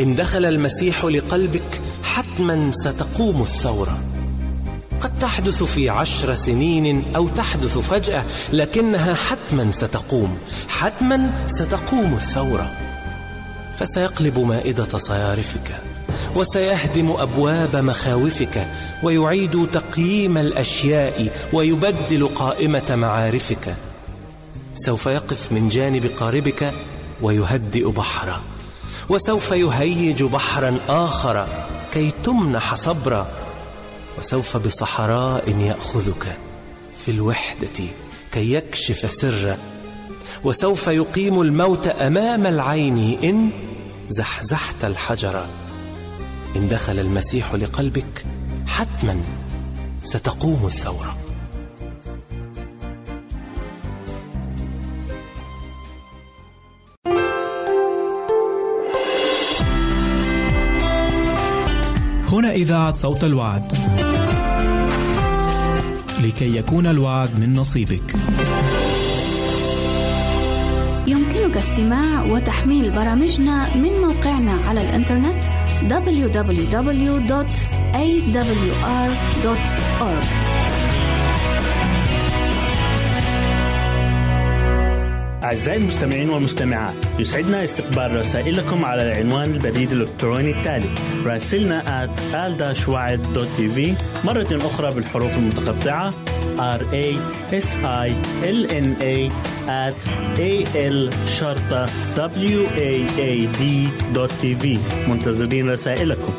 إن 0.00 0.16
دخل 0.16 0.44
المسيح 0.44 1.04
لقلبك 1.04 1.80
حتما 2.02 2.70
ستقوم 2.72 3.42
الثورة 3.42 3.98
قد 5.00 5.18
تحدث 5.18 5.62
في 5.62 5.90
عشر 5.90 6.34
سنين 6.34 7.04
أو 7.16 7.28
تحدث 7.28 7.78
فجأة 7.78 8.24
لكنها 8.52 9.14
حتما 9.14 9.72
ستقوم 9.72 10.38
حتما 10.68 11.30
ستقوم 11.48 12.14
الثورة 12.14 12.70
فسيقلب 13.76 14.38
مائدة 14.38 14.98
صيارفك 14.98 15.91
وسيهدم 16.36 17.10
أبواب 17.10 17.76
مخاوفك 17.76 18.68
ويعيد 19.02 19.68
تقييم 19.72 20.38
الأشياء 20.38 21.48
ويبدل 21.52 22.28
قائمة 22.34 22.96
معارفك. 22.96 23.76
سوف 24.74 25.06
يقف 25.06 25.52
من 25.52 25.68
جانب 25.68 26.06
قاربك 26.06 26.72
ويهدئ 27.22 27.90
بحره 27.90 28.40
وسوف 29.08 29.50
يهيج 29.50 30.22
بحرا 30.22 30.78
آخر 30.88 31.46
كي 31.92 32.12
تمنح 32.24 32.74
صبرا 32.74 33.28
وسوف 34.18 34.56
بصحراء 34.56 35.56
يأخذك 35.58 36.36
في 37.04 37.10
الوحدة 37.10 37.84
كي 38.32 38.52
يكشف 38.52 39.12
سرك 39.12 39.58
وسوف 40.44 40.86
يقيم 40.86 41.40
الموت 41.40 41.86
أمام 41.86 42.46
العين 42.46 43.18
إن 43.24 43.50
زحزحت 44.08 44.84
الحجر. 44.84 45.46
إن 46.56 46.68
دخل 46.68 46.98
المسيح 46.98 47.54
لقلبك 47.54 48.24
حتما 48.66 49.16
ستقوم 50.02 50.66
الثورة 50.66 51.16
هنا 62.32 62.52
إذاعة 62.52 62.92
صوت 62.92 63.24
الوعد. 63.24 63.72
لكي 66.22 66.56
يكون 66.56 66.86
الوعد 66.86 67.40
من 67.40 67.54
نصيبك. 67.54 68.14
يمكنك 71.06 71.56
استماع 71.56 72.22
وتحميل 72.24 72.90
برامجنا 72.90 73.76
من 73.76 73.90
موقعنا 74.00 74.58
على 74.68 74.80
الإنترنت 74.80 75.44
www.awr.org 75.88 77.42
أعزائي 85.42 85.80
المستمعين 85.80 86.30
والمستمعات 86.30 86.94
يسعدنا 87.18 87.64
استقبال 87.64 88.16
رسائلكم 88.16 88.84
على 88.84 89.12
العنوان 89.12 89.50
البريد 89.50 89.92
الإلكتروني 89.92 90.50
التالي 90.50 90.94
راسلنا 91.24 92.06
at 92.06 92.10
مرة 94.24 94.56
أخرى 94.66 94.94
بالحروف 94.94 95.36
المتقطعة 95.36 96.12
r 96.58 96.82
a 96.92 97.06
s 97.50 97.68
i 97.82 98.08
l 98.44 98.58
n 98.84 98.88
a 99.00 99.16
at 99.68 99.94
a 100.38 100.52
l 100.74 101.10
شرطة 101.38 101.86
w 102.16 102.66
a 102.76 102.90
a 103.18 103.46
d 103.58 103.88
tv 104.42 104.78
منتظرين 105.08 105.70
رسائلكم 105.70 106.32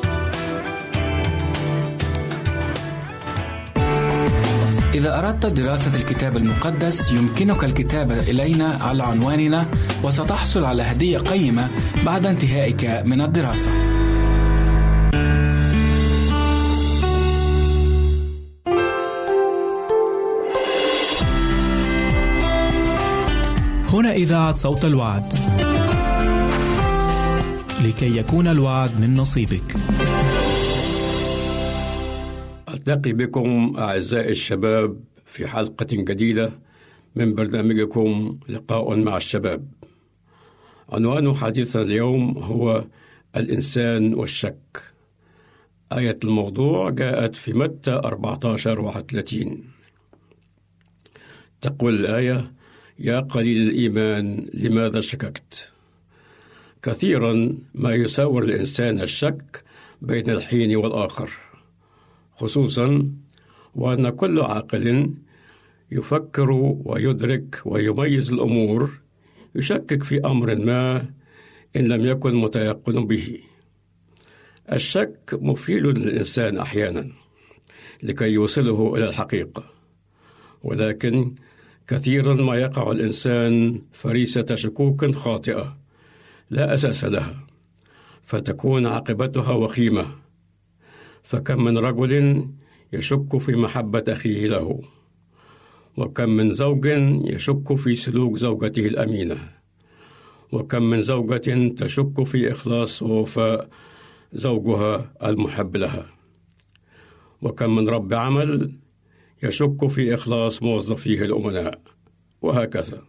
إذا 4.94 5.20
أردت 5.20 5.46
دراسة 5.46 5.96
الكتاب 5.96 6.38
المقدس 6.38 7.12
يمكنك 7.12 7.64
الكتابة 7.64 8.20
إلينا 8.20 8.80
على 8.82 9.04
عنواننا 9.04 9.66
وستحصل 10.04 10.66
على 10.66 10.84
هدية 10.84 11.18
قيمة 11.18 11.70
بعد 12.06 12.26
انتهائك 12.26 13.02
من 13.06 13.22
الدراسة. 13.22 13.93
هنا 23.94 24.12
إذاعة 24.12 24.54
صوت 24.54 24.86
الوعد. 24.86 25.34
لكي 27.86 28.18
يكون 28.18 28.48
الوعد 28.48 29.02
من 29.02 29.16
نصيبك. 29.16 29.76
ألتقي 32.70 33.14
بكم 33.14 33.76
أعزائي 33.78 34.32
الشباب 34.32 35.00
في 35.26 35.48
حلقة 35.48 35.88
جديدة 35.92 36.52
من 37.16 37.36
برنامجكم 37.36 38.40
لقاء 38.50 38.96
مع 38.96 39.18
الشباب. 39.18 39.68
عنوان 40.90 41.36
حديثنا 41.36 41.82
اليوم 41.82 42.38
هو 42.38 42.86
الإنسان 43.36 44.14
والشك. 44.14 44.82
آية 45.92 46.20
الموضوع 46.24 46.90
جاءت 46.90 47.36
في 47.36 47.54
متى 47.54 47.92
14 47.92 48.82
31 48.82 49.64
تقول 51.62 51.96
الآية: 51.96 52.63
يا 53.00 53.20
قليل 53.20 53.70
الإيمان 53.70 54.46
لماذا 54.54 55.02
شككت؟ 55.02 55.70
كثيرا 56.84 57.58
ما 57.76 57.94
يساور 57.96 58.44
الإنسان 58.44 59.02
الشك 59.02 59.64
بين 60.02 60.30
الحين 60.30 60.76
والآخر. 60.76 61.30
خصوصا 62.36 63.12
وأن 63.76 64.10
كل 64.10 64.42
عاقل 64.42 65.14
يفكر 65.92 66.52
ويدرك 66.86 67.62
ويميز 67.66 68.32
الأمور 68.32 68.90
يشكك 69.56 70.04
في 70.04 70.26
أمر 70.26 70.56
ما 70.56 71.06
إن 71.76 71.88
لم 71.88 72.06
يكن 72.06 72.36
متيقن 72.36 73.06
به 73.08 73.40
الشك 74.72 75.40
مفيد 75.42 75.84
للإنسان 75.86 76.58
أحيانا 76.58 77.10
لكي 78.04 78.26
يوصله 78.26 78.96
إلى 78.96 79.10
الحقيقة 79.10 79.64
ولكن 80.64 81.36
كثيرا 81.88 82.34
ما 82.34 82.56
يقع 82.56 82.92
الإنسان 82.92 83.82
فريسة 83.92 84.56
شكوك 84.56 85.16
خاطئة 85.16 85.78
لا 86.50 86.74
أساس 86.74 87.06
لها 87.06 87.48
فتكون 88.22 88.86
عاقبتها 88.86 89.52
وخيمة. 89.52 90.08
فكم 91.24 91.64
من 91.64 91.78
رجل 91.78 92.48
يشك 92.94 93.38
في 93.38 93.56
محبة 93.56 94.04
أخيه 94.10 94.48
له 94.48 94.82
وكم 95.98 96.30
من 96.30 96.54
زوج 96.54 96.86
يشك 97.26 97.76
في 97.76 97.96
سلوك 97.96 98.38
زوجته 98.38 98.86
الأمينة 98.86 99.38
وكم 100.52 100.84
من 100.84 101.02
زوجة 101.02 101.68
تشك 101.68 102.24
في 102.24 102.52
إخلاص 102.52 103.04
ووفاء 103.04 103.70
زوجها 104.34 105.14
المحب 105.24 105.78
لها 105.78 106.06
وكم 107.42 107.76
من 107.76 107.90
رب 107.90 108.14
عمل 108.14 108.72
يشك 109.44 109.88
في 109.88 110.14
إخلاص 110.16 110.64
موظفيه 110.64 111.22
الأمناء 111.22 111.80
وهكذا. 112.42 113.02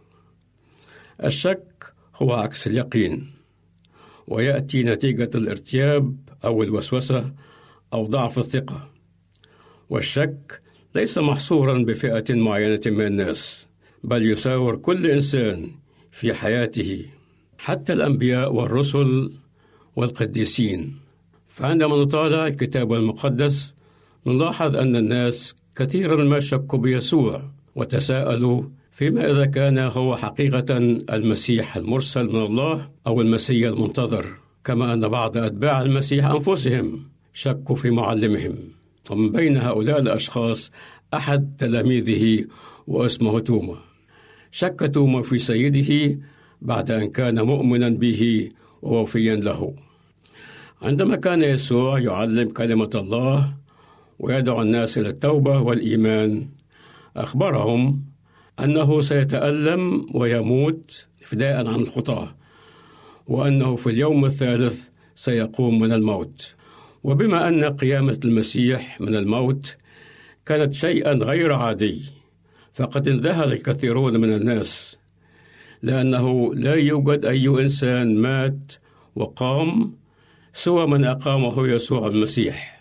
الشك 1.23 1.93
هو 2.15 2.33
عكس 2.33 2.67
اليقين 2.67 3.31
ويأتي 4.27 4.83
نتيجة 4.83 5.29
الارتياب 5.35 6.17
أو 6.45 6.63
الوسوسة 6.63 7.33
أو 7.93 8.05
ضعف 8.05 8.39
الثقة. 8.39 8.89
والشك 9.89 10.61
ليس 10.95 11.17
محصورا 11.17 11.83
بفئة 11.83 12.35
معينة 12.35 12.81
من 12.85 13.05
الناس 13.05 13.67
بل 14.03 14.31
يساور 14.31 14.75
كل 14.75 15.07
إنسان 15.07 15.71
في 16.11 16.33
حياته 16.33 17.05
حتى 17.57 17.93
الأنبياء 17.93 18.53
والرسل 18.53 19.33
والقديسين. 19.95 20.99
فعندما 21.47 21.95
نطالع 21.95 22.47
الكتاب 22.47 22.93
المقدس 22.93 23.75
نلاحظ 24.25 24.75
أن 24.75 24.95
الناس 24.95 25.55
كثيرا 25.75 26.23
ما 26.23 26.39
شكوا 26.39 26.79
بيسوع 26.79 27.41
وتساءلوا 27.75 28.63
فيما 28.91 29.31
إذا 29.31 29.45
كان 29.45 29.77
هو 29.77 30.15
حقيقة 30.15 30.77
المسيح 31.13 31.77
المرسل 31.77 32.23
من 32.29 32.41
الله 32.41 32.89
أو 33.07 33.21
المسيح 33.21 33.67
المنتظر 33.67 34.25
كما 34.63 34.93
أن 34.93 35.07
بعض 35.07 35.37
أتباع 35.37 35.81
المسيح 35.81 36.25
أنفسهم 36.25 37.03
شكوا 37.33 37.75
في 37.75 37.91
معلمهم. 37.91 38.55
ومن 39.09 39.31
بين 39.31 39.57
هؤلاء 39.57 39.99
الأشخاص 39.99 40.71
أحد 41.13 41.55
تلاميذه 41.57 42.45
واسمه 42.87 43.39
توما. 43.39 43.77
شك 44.51 44.91
توما 44.93 45.21
في 45.21 45.39
سيده 45.39 46.19
بعد 46.61 46.91
أن 46.91 47.07
كان 47.07 47.41
مؤمنا 47.41 47.89
به 47.89 48.49
ووفيا 48.81 49.35
له. 49.35 49.73
عندما 50.81 51.15
كان 51.15 51.41
يسوع 51.43 51.99
يعلم 51.99 52.49
كلمة 52.49 52.89
الله 52.95 53.53
ويدعو 54.19 54.61
الناس 54.61 54.97
إلى 54.97 55.09
التوبة 55.09 55.61
والإيمان. 55.61 56.47
أخبرهم 57.17 58.01
أنه 58.59 59.01
سيتألم 59.01 60.07
ويموت 60.13 61.07
فداء 61.25 61.67
عن 61.67 61.79
الخطاة 61.79 62.35
وأنه 63.27 63.75
في 63.75 63.89
اليوم 63.89 64.25
الثالث 64.25 64.87
سيقوم 65.15 65.79
من 65.79 65.93
الموت. 65.93 66.55
وبما 67.03 67.47
أن 67.47 67.63
قيامة 67.63 68.19
المسيح 68.25 69.01
من 69.01 69.15
الموت 69.15 69.77
كانت 70.45 70.73
شيئا 70.73 71.13
غير 71.13 71.53
عادي 71.53 72.01
فقد 72.73 73.07
انذهل 73.07 73.53
الكثيرون 73.53 74.17
من 74.17 74.33
الناس 74.33 74.97
لأنه 75.81 76.55
لا 76.55 76.73
يوجد 76.73 77.25
أي 77.25 77.47
إنسان 77.47 78.17
مات 78.17 78.73
وقام 79.15 79.93
سوى 80.53 80.87
من 80.87 81.05
أقامه 81.05 81.67
يسوع 81.67 82.07
المسيح. 82.07 82.74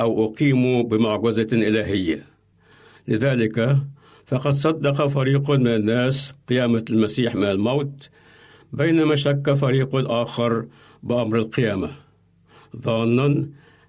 أو 0.00 0.24
أقيموا 0.24 0.82
بمعجزة 0.82 1.48
إلهية. 1.52 2.22
لذلك 3.08 3.78
فقد 4.26 4.54
صدق 4.54 5.06
فريق 5.06 5.50
من 5.50 5.66
الناس 5.66 6.34
قيامة 6.48 6.84
المسيح 6.90 7.34
من 7.34 7.44
الموت 7.44 8.10
بينما 8.72 9.16
شك 9.16 9.52
فريق 9.52 10.10
آخر 10.10 10.66
بأمر 11.02 11.38
القيامة. 11.38 11.90
ظانا 12.76 13.46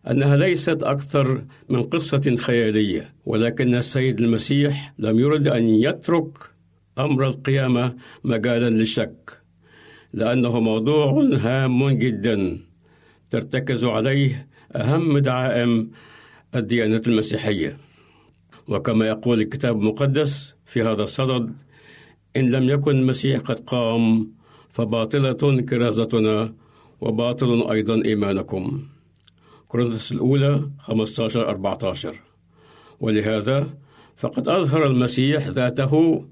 أنها 0.10 0.38
ليست 0.38 0.84
أكثر 0.84 1.44
من 1.70 1.84
قصة 1.84 2.36
خيالية 2.36 3.14
ولكن 3.26 3.76
السيد 3.76 4.22
المسيح 4.22 4.94
لم 5.00 5.20
يرد 5.20 5.48
أن 5.48 5.64
يترك 5.64 6.38
أمر 7.00 7.28
القيامة 7.28 7.96
مجالا 8.24 8.70
للشك 8.70 9.42
لأنه 10.14 10.60
موضوع 10.60 11.22
هام 11.34 11.90
جدا 11.90 12.60
ترتكز 13.30 13.86
عليه 13.86 14.47
أهم 14.76 15.18
دعائم 15.18 15.92
الديانة 16.56 17.02
المسيحية. 17.08 17.78
وكما 18.68 19.08
يقول 19.08 19.42
الكتاب 19.42 19.80
المقدس 19.80 20.56
في 20.66 20.82
هذا 20.82 21.04
الصدد 21.04 21.56
إن 22.38 22.52
لم 22.52 22.70
يكن 22.70 22.96
المسيح 22.96 23.40
قد 23.40 23.60
قام 23.60 24.32
فباطلة 24.70 25.62
كرازتنا 25.62 26.54
وباطل 27.02 27.72
أيضا 27.72 28.06
إيمانكم. 28.06 28.88
كورنثوس 29.68 30.12
الأولى 30.12 30.70
15 30.80 31.50
14 31.50 32.16
ولهذا 33.00 33.70
فقد 34.18 34.50
أظهر 34.50 34.86
المسيح 34.88 35.48
ذاته 35.48 36.26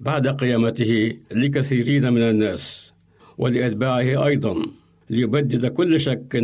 بعد 0.00 0.28
قيامته 0.28 1.18
لكثيرين 1.32 2.12
من 2.12 2.22
الناس 2.22 2.92
ولأتباعه 3.38 4.26
أيضا 4.26 4.66
ليبدد 5.10 5.66
كل 5.66 6.00
شك 6.00 6.42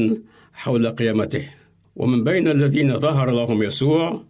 حول 0.53 0.89
قيامته. 0.89 1.49
ومن 1.97 2.25
بين 2.25 2.49
الذين 2.49 2.99
ظهر 2.99 3.31
لهم 3.31 3.63
يسوع 3.63 4.25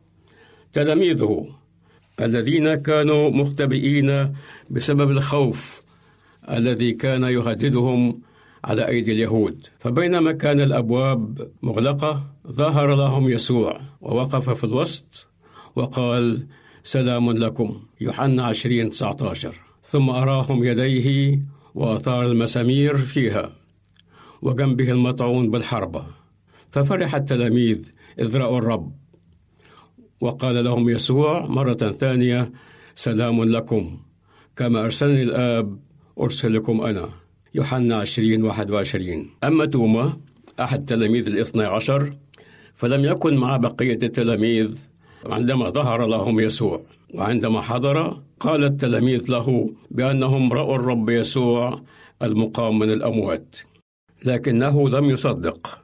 تلاميذه 0.73 1.47
الذين 2.21 2.75
كانوا 2.75 3.31
مختبئين 3.31 4.35
بسبب 4.71 5.11
الخوف 5.11 5.83
الذي 6.51 6.93
كان 6.93 7.23
يهددهم 7.23 8.21
على 8.65 8.89
أيدي 8.89 9.13
اليهود. 9.13 9.67
فبينما 9.79 10.33
كان 10.33 10.61
الأبواب 10.61 11.51
مغلقة 11.63 12.27
ظهر 12.49 12.95
لهم 12.95 13.29
يسوع 13.29 13.81
ووقف 14.01 14.51
في 14.51 14.65
الوسط 14.65 15.29
وقال 15.77 16.47
سلام 16.85 17.31
لكم. 17.33 17.83
يوحنا 18.01 18.45
20 18.45 18.91
19 18.91 19.55
ثم 19.85 20.11
أراهم 20.11 20.65
يديه 20.65 21.41
وأثار 21.75 22.27
المسامير 22.27 22.97
فيها. 22.97 23.62
وجنبه 24.43 24.91
المطعون 24.91 25.51
بالحربة. 25.51 26.07
ففرح 26.71 27.15
التلاميذ 27.15 27.79
إذ 28.19 28.37
رأوا 28.37 28.59
الرب. 28.59 28.93
وقال 30.21 30.65
لهم 30.65 30.89
يسوع 30.89 31.47
مرة 31.47 31.75
ثانية 31.75 32.53
سلام 32.95 33.45
لكم. 33.45 33.99
كما 34.57 34.85
أرسلني 34.85 35.23
الآب 35.23 35.79
أرسلكم 36.21 36.81
أنا. 36.81 37.09
يوحنا 37.55 37.97
20 37.97 38.45
21 38.45 39.31
أما 39.45 39.67
توما 39.67 40.17
أحد 40.61 40.85
تلاميذ 40.85 41.27
الاثنى 41.27 41.65
عشر 41.65 42.17
فلم 42.75 43.05
يكن 43.05 43.37
مع 43.37 43.57
بقية 43.57 43.99
التلاميذ 44.03 44.79
عندما 45.27 45.71
ظهر 45.71 46.07
لهم 46.07 46.41
يسوع. 46.41 46.83
وعندما 47.15 47.61
حضر 47.61 48.23
قال 48.41 48.65
التلاميذ 48.65 49.31
له 49.31 49.71
بأنهم 49.91 50.53
رأوا 50.53 50.77
الرب 50.77 51.11
يسوع 51.11 51.81
المقام 52.23 52.79
من 52.79 52.91
الأموات. 52.91 53.57
لكنه 54.25 54.89
لم 54.89 55.05
يصدق. 55.05 55.79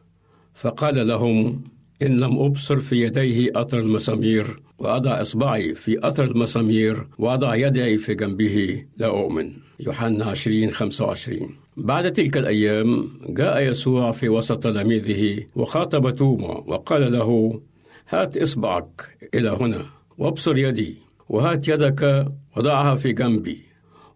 فقال 0.55 1.09
لهم 1.09 1.65
إن 2.03 2.21
لم 2.21 2.39
أبصر 2.39 2.81
في 2.81 2.97
يديه 3.03 3.51
أثر 3.55 3.79
المسامير 3.79 4.57
وأضع 4.79 5.21
إصبعي 5.21 5.75
في 5.75 6.09
أثر 6.09 6.25
المسامير 6.25 7.07
وأضع 7.19 7.55
يدي 7.55 7.99
في 7.99 8.15
جنبه 8.15 8.85
لا 8.97 9.07
أؤمن. 9.07 9.53
يوحنا 9.81 10.25
20 10.25 10.71
25 10.71 11.51
بعد 11.77 12.13
تلك 12.13 12.37
الأيام 12.37 13.09
جاء 13.29 13.63
يسوع 13.63 14.13
في 14.13 14.29
وسط 14.29 14.63
تلاميذه 14.63 15.47
وخاطب 15.57 16.11
توما 16.11 16.51
وقال 16.67 17.13
له 17.13 17.61
هات 18.09 18.39
إصبعك 18.39 19.19
إلى 19.35 19.49
هنا 19.49 19.87
وابصر 20.19 20.59
يدي 20.59 20.97
وهات 21.29 21.69
يدك 21.69 22.27
وضعها 22.57 22.95
في 22.95 23.13
جنبي 23.13 23.63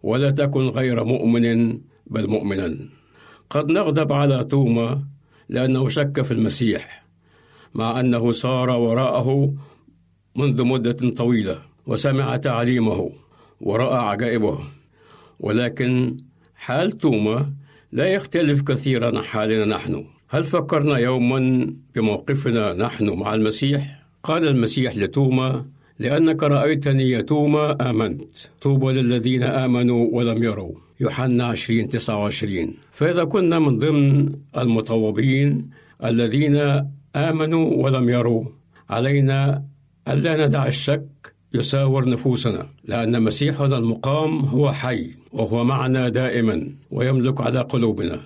ولا 0.03 0.31
تكن 0.31 0.67
غير 0.69 1.03
مؤمن 1.03 1.79
بل 2.07 2.27
مؤمنا. 2.27 2.77
قد 3.53 3.71
نغضب 3.71 4.13
على 4.13 4.43
توما 4.43 5.03
لأنه 5.49 5.89
شك 5.89 6.21
في 6.21 6.31
المسيح 6.31 7.03
مع 7.73 7.99
أنه 7.99 8.31
سار 8.31 8.69
وراءه 8.69 9.53
منذ 10.35 10.63
مدة 10.63 11.09
طويلة 11.09 11.57
وسمع 11.87 12.35
تعليمه 12.35 13.11
ورأى 13.61 13.97
عجائبه. 13.97 14.59
ولكن 15.39 16.17
حال 16.55 16.97
توما 16.97 17.53
لا 17.91 18.07
يختلف 18.07 18.61
كثيرا 18.61 19.17
عن 19.17 19.23
حالنا 19.23 19.65
نحن. 19.75 20.05
هل 20.29 20.43
فكرنا 20.43 20.97
يوما 20.97 21.73
بموقفنا 21.95 22.73
نحن 22.73 23.09
مع 23.09 23.33
المسيح؟ 23.33 24.03
قال 24.23 24.47
المسيح 24.47 24.95
لتوما 24.95 25.65
لأنك 25.99 26.43
رأيتني 26.43 27.09
يا 27.09 27.21
توما 27.21 27.89
آمنت. 27.89 28.37
طوبى 28.61 28.91
للذين 28.91 29.43
آمنوا 29.43 30.07
ولم 30.11 30.43
يروا. 30.43 30.82
يوحنا 30.99 31.45
20 31.45 31.89
29 31.89 32.73
فإذا 32.91 33.23
كنا 33.23 33.59
من 33.59 33.79
ضمن 33.79 34.31
المطوبين 34.57 35.69
الذين 36.03 36.83
آمنوا 37.15 37.83
ولم 37.83 38.09
يروا 38.09 38.45
علينا 38.89 39.63
ألا 40.07 40.45
ندع 40.45 40.67
الشك 40.67 41.33
يساور 41.53 42.09
نفوسنا 42.09 42.67
لأن 42.83 43.23
مسيحنا 43.23 43.77
المقام 43.77 44.39
هو 44.39 44.73
حي 44.73 45.11
وهو 45.33 45.63
معنا 45.63 46.09
دائما 46.09 46.69
ويملك 46.91 47.41
على 47.41 47.59
قلوبنا. 47.59 48.21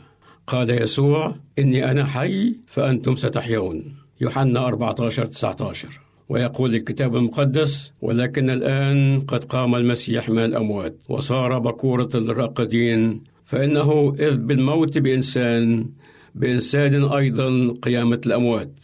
قال 0.47 0.69
يسوع 0.69 1.35
إني 1.59 1.91
أنا 1.91 2.05
حي 2.05 2.55
فأنتم 2.67 3.15
ستحيون. 3.15 3.95
يوحنا 4.21 4.67
14 4.67 5.25
19 5.25 6.06
ويقول 6.29 6.75
الكتاب 6.75 7.15
المقدس 7.15 7.91
ولكن 8.01 8.49
الآن 8.49 9.21
قد 9.21 9.43
قام 9.43 9.75
المسيح 9.75 10.29
من 10.29 10.45
الأموات 10.45 10.95
وصار 11.09 11.59
بكورة 11.59 12.09
الراقدين 12.15 13.23
فإنه 13.43 14.15
إذ 14.19 14.37
بالموت 14.37 14.97
بإنسان 14.97 15.89
بإنسان 16.35 17.03
أيضا 17.03 17.73
قيامة 17.81 18.21
الأموات 18.25 18.79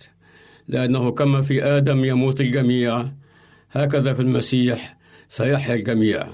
لأنه 0.68 1.12
كما 1.12 1.42
في 1.42 1.64
آدم 1.64 2.06
يموت 2.06 2.42
الجميع 2.42 3.06
هكذا 3.72 4.14
في 4.14 4.22
المسيح 4.22 4.98
سيحيا 5.30 5.76
الجميع. 5.76 6.28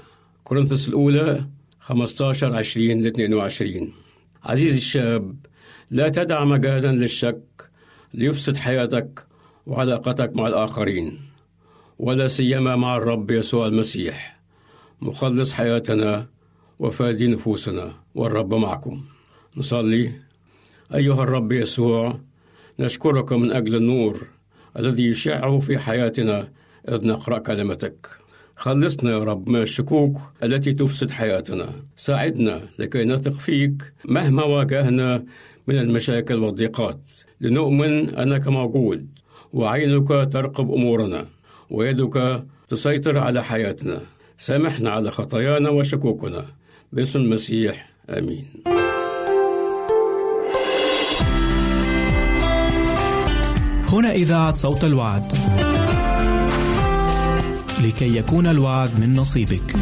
كورنثوس 0.44 0.88
الأولى 0.88 1.46
15 1.80 2.56
20 2.56 3.02
ل 3.02 3.06
22 3.06 3.92
عزيزي 4.44 4.76
الشاب 4.76 5.36
لا 5.90 6.08
تدع 6.08 6.44
مجالا 6.44 6.92
للشك 6.92 7.70
ليفسد 8.14 8.56
حياتك 8.56 9.24
وعلاقتك 9.66 10.36
مع 10.36 10.46
الآخرين 10.46 11.18
ولا 11.98 12.28
سيما 12.28 12.76
مع 12.76 12.96
الرب 12.96 13.30
يسوع 13.30 13.66
المسيح 13.66 14.40
مخلص 15.00 15.52
حياتنا 15.52 16.26
وفادي 16.78 17.26
نفوسنا 17.26 17.92
والرب 18.14 18.54
معكم. 18.54 19.02
نصلي. 19.56 20.12
أيها 20.94 21.22
الرب 21.22 21.52
يسوع 21.52 22.20
نشكرك 22.80 23.32
من 23.32 23.52
أجل 23.52 23.74
النور 23.74 24.26
الذي 24.78 25.06
يشع 25.06 25.58
في 25.58 25.78
حياتنا 25.78 26.52
إذ 26.88 27.06
نقرأ 27.06 27.38
كلمتك. 27.38 28.08
خلصنا 28.56 29.10
يا 29.10 29.18
رب 29.18 29.48
من 29.48 29.62
الشكوك 29.62 30.18
التي 30.42 30.72
تفسد 30.72 31.10
حياتنا. 31.10 31.72
ساعدنا 31.96 32.60
لكي 32.78 33.04
نثق 33.04 33.32
فيك 33.32 33.92
مهما 34.04 34.44
واجهنا 34.44 35.24
من 35.66 35.78
المشاكل 35.78 36.34
والضيقات 36.34 37.00
لنؤمن 37.40 38.14
أنك 38.14 38.48
موجود. 38.48 39.19
وعينك 39.52 40.08
ترقب 40.08 40.72
أمورنا 40.72 41.26
ويدك 41.70 42.42
تسيطر 42.68 43.18
على 43.18 43.44
حياتنا 43.44 44.00
سامحنا 44.38 44.90
على 44.90 45.10
خطايانا 45.10 45.70
وشكوكنا 45.70 46.44
باسم 46.92 47.18
المسيح 47.18 47.90
آمين 48.10 48.46
هنا 53.88 54.12
إذاعة 54.12 54.52
صوت 54.52 54.84
الوعد. 54.84 55.32
لكي 57.84 58.16
يكون 58.16 58.46
الوعد 58.46 59.00
من 59.00 59.16
نصيبك. 59.16 59.74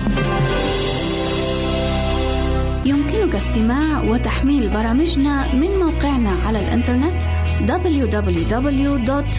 يمكنك 2.85 3.35
استماع 3.35 4.03
وتحميل 4.03 4.69
برامجنا 4.69 5.55
من 5.55 5.69
موقعنا 5.69 6.31
على 6.47 6.59
الإنترنت 6.59 7.38
www.awr.org 7.67 9.39